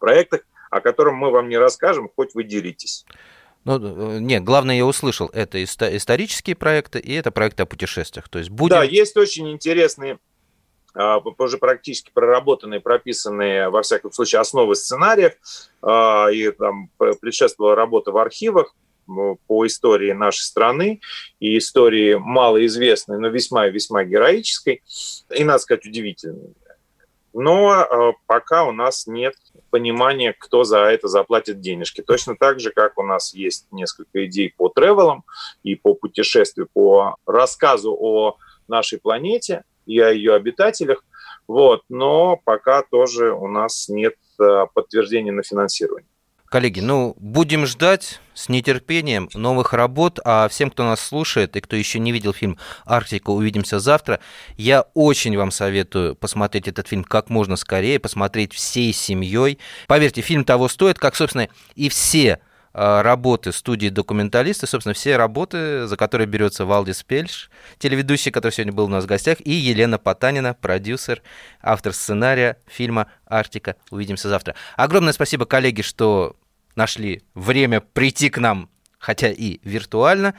проектов, 0.00 0.40
о 0.70 0.80
котором 0.80 1.16
мы 1.16 1.30
вам 1.30 1.48
не 1.48 1.58
расскажем, 1.58 2.10
хоть 2.14 2.34
вы 2.34 2.44
деритесь. 2.44 3.04
Ну, 3.64 3.78
э, 3.78 4.18
нет, 4.20 4.44
главное, 4.44 4.76
я 4.76 4.86
услышал, 4.86 5.28
это 5.32 5.62
исторические 5.62 6.56
проекты 6.56 6.98
и 6.98 7.12
это 7.12 7.30
проекты 7.30 7.64
о 7.64 7.66
путешествиях. 7.66 8.28
То 8.28 8.38
есть 8.38 8.50
будем... 8.50 8.76
Да, 8.76 8.84
есть 8.84 9.16
очень 9.16 9.50
интересные 9.50 10.18
уже 11.38 11.58
практически 11.58 12.10
проработанные, 12.12 12.80
прописанные, 12.80 13.68
во 13.68 13.82
всяком 13.82 14.12
случае, 14.12 14.40
основы 14.40 14.74
сценариев, 14.74 15.34
а, 15.82 16.28
и 16.28 16.50
там 16.50 16.90
предшествовала 17.20 17.74
работа 17.74 18.12
в 18.12 18.18
архивах 18.18 18.74
по 19.46 19.66
истории 19.66 20.10
нашей 20.12 20.42
страны, 20.42 21.00
и 21.38 21.58
истории 21.58 22.14
малоизвестной, 22.14 23.18
но 23.18 23.28
весьма 23.28 23.68
и 23.68 23.70
весьма 23.70 24.04
героической, 24.04 24.82
и, 25.30 25.44
надо 25.44 25.60
сказать, 25.60 25.86
удивительной. 25.86 26.54
Но 27.32 27.70
а, 27.70 28.12
пока 28.26 28.64
у 28.64 28.72
нас 28.72 29.06
нет 29.06 29.34
понимания, 29.70 30.34
кто 30.36 30.64
за 30.64 30.78
это 30.78 31.08
заплатит 31.08 31.60
денежки. 31.60 32.00
Точно 32.00 32.36
так 32.36 32.58
же, 32.58 32.70
как 32.70 32.96
у 32.98 33.02
нас 33.02 33.34
есть 33.34 33.66
несколько 33.70 34.24
идей 34.24 34.54
по 34.56 34.70
тревелам 34.70 35.24
и 35.62 35.74
по 35.74 35.94
путешествию, 35.94 36.68
по 36.72 37.16
рассказу 37.26 37.94
о 37.94 38.38
нашей 38.66 38.98
планете– 38.98 39.62
и 39.86 39.98
о 39.98 40.10
ее 40.10 40.34
обитателях. 40.34 41.04
Вот, 41.48 41.82
но 41.88 42.36
пока 42.44 42.82
тоже 42.82 43.32
у 43.32 43.46
нас 43.46 43.88
нет 43.88 44.14
э, 44.40 44.66
подтверждения 44.74 45.32
на 45.32 45.42
финансирование. 45.42 46.08
Коллеги, 46.48 46.78
ну, 46.78 47.16
будем 47.18 47.66
ждать 47.66 48.20
с 48.32 48.48
нетерпением 48.48 49.28
новых 49.34 49.72
работ, 49.72 50.20
а 50.24 50.46
всем, 50.48 50.70
кто 50.70 50.84
нас 50.84 51.00
слушает 51.00 51.56
и 51.56 51.60
кто 51.60 51.74
еще 51.74 51.98
не 51.98 52.12
видел 52.12 52.32
фильм 52.32 52.56
«Арктика», 52.84 53.30
увидимся 53.30 53.80
завтра. 53.80 54.20
Я 54.56 54.82
очень 54.94 55.36
вам 55.36 55.50
советую 55.50 56.14
посмотреть 56.14 56.68
этот 56.68 56.86
фильм 56.86 57.02
как 57.02 57.30
можно 57.30 57.56
скорее, 57.56 57.98
посмотреть 57.98 58.52
всей 58.52 58.92
семьей. 58.92 59.58
Поверьте, 59.88 60.20
фильм 60.20 60.44
того 60.44 60.68
стоит, 60.68 61.00
как, 61.00 61.16
собственно, 61.16 61.48
и 61.74 61.88
все 61.88 62.38
работы 62.76 63.52
студии 63.52 63.88
документалисты, 63.88 64.66
собственно, 64.66 64.92
все 64.92 65.16
работы, 65.16 65.86
за 65.86 65.96
которые 65.96 66.26
берется 66.26 66.66
Валдис 66.66 67.02
Пельш, 67.02 67.50
телеведущий, 67.78 68.30
который 68.30 68.52
сегодня 68.52 68.74
был 68.74 68.84
у 68.84 68.88
нас 68.88 69.04
в 69.04 69.06
гостях, 69.06 69.38
и 69.40 69.50
Елена 69.50 69.98
Потанина, 69.98 70.52
продюсер, 70.52 71.22
автор 71.62 71.94
сценария 71.94 72.58
фильма 72.66 73.06
«Арктика». 73.26 73.76
Увидимся 73.90 74.28
завтра. 74.28 74.56
Огромное 74.76 75.14
спасибо, 75.14 75.46
коллеги, 75.46 75.80
что 75.80 76.36
нашли 76.74 77.22
время 77.34 77.80
прийти 77.80 78.28
к 78.28 78.36
нам 78.36 78.68
хотя 78.98 79.30
и 79.30 79.60
виртуально. 79.62 80.34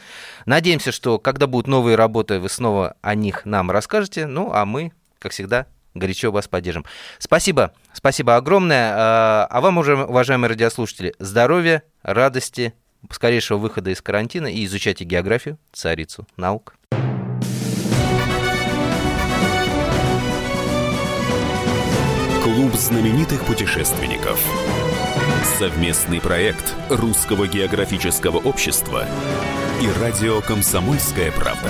Надеемся, 0.45 0.91
что 0.91 1.19
когда 1.19 1.47
будут 1.47 1.67
новые 1.67 1.95
работы, 1.95 2.39
вы 2.39 2.49
снова 2.49 2.97
о 3.01 3.15
них 3.15 3.45
нам 3.45 3.71
расскажете. 3.71 4.27
Ну, 4.27 4.51
а 4.51 4.65
мы, 4.65 4.91
как 5.19 5.31
всегда, 5.31 5.67
горячо 5.97 6.31
вас 6.31 6.47
поддержим. 6.47 6.85
Спасибо, 7.19 7.73
спасибо 7.93 8.35
огромное. 8.35 8.93
А, 8.95 9.47
а 9.49 9.61
вам, 9.61 9.77
уже, 9.77 9.95
уважаемые 9.95 10.49
радиослушатели, 10.49 11.13
здоровья, 11.19 11.83
радости, 12.03 12.73
скорейшего 13.11 13.57
выхода 13.57 13.89
из 13.91 14.01
карантина 14.01 14.47
и 14.47 14.65
изучайте 14.65 15.03
географию, 15.05 15.57
царицу 15.71 16.27
наук. 16.37 16.75
Клуб 22.43 22.73
знаменитых 22.73 23.45
путешественников. 23.45 24.39
Совместный 25.59 26.21
проект 26.21 26.75
Русского 26.89 27.47
географического 27.47 28.37
общества 28.37 29.05
и 29.81 30.01
радио 30.01 30.41
«Комсомольская 30.41 31.31
правда». 31.31 31.69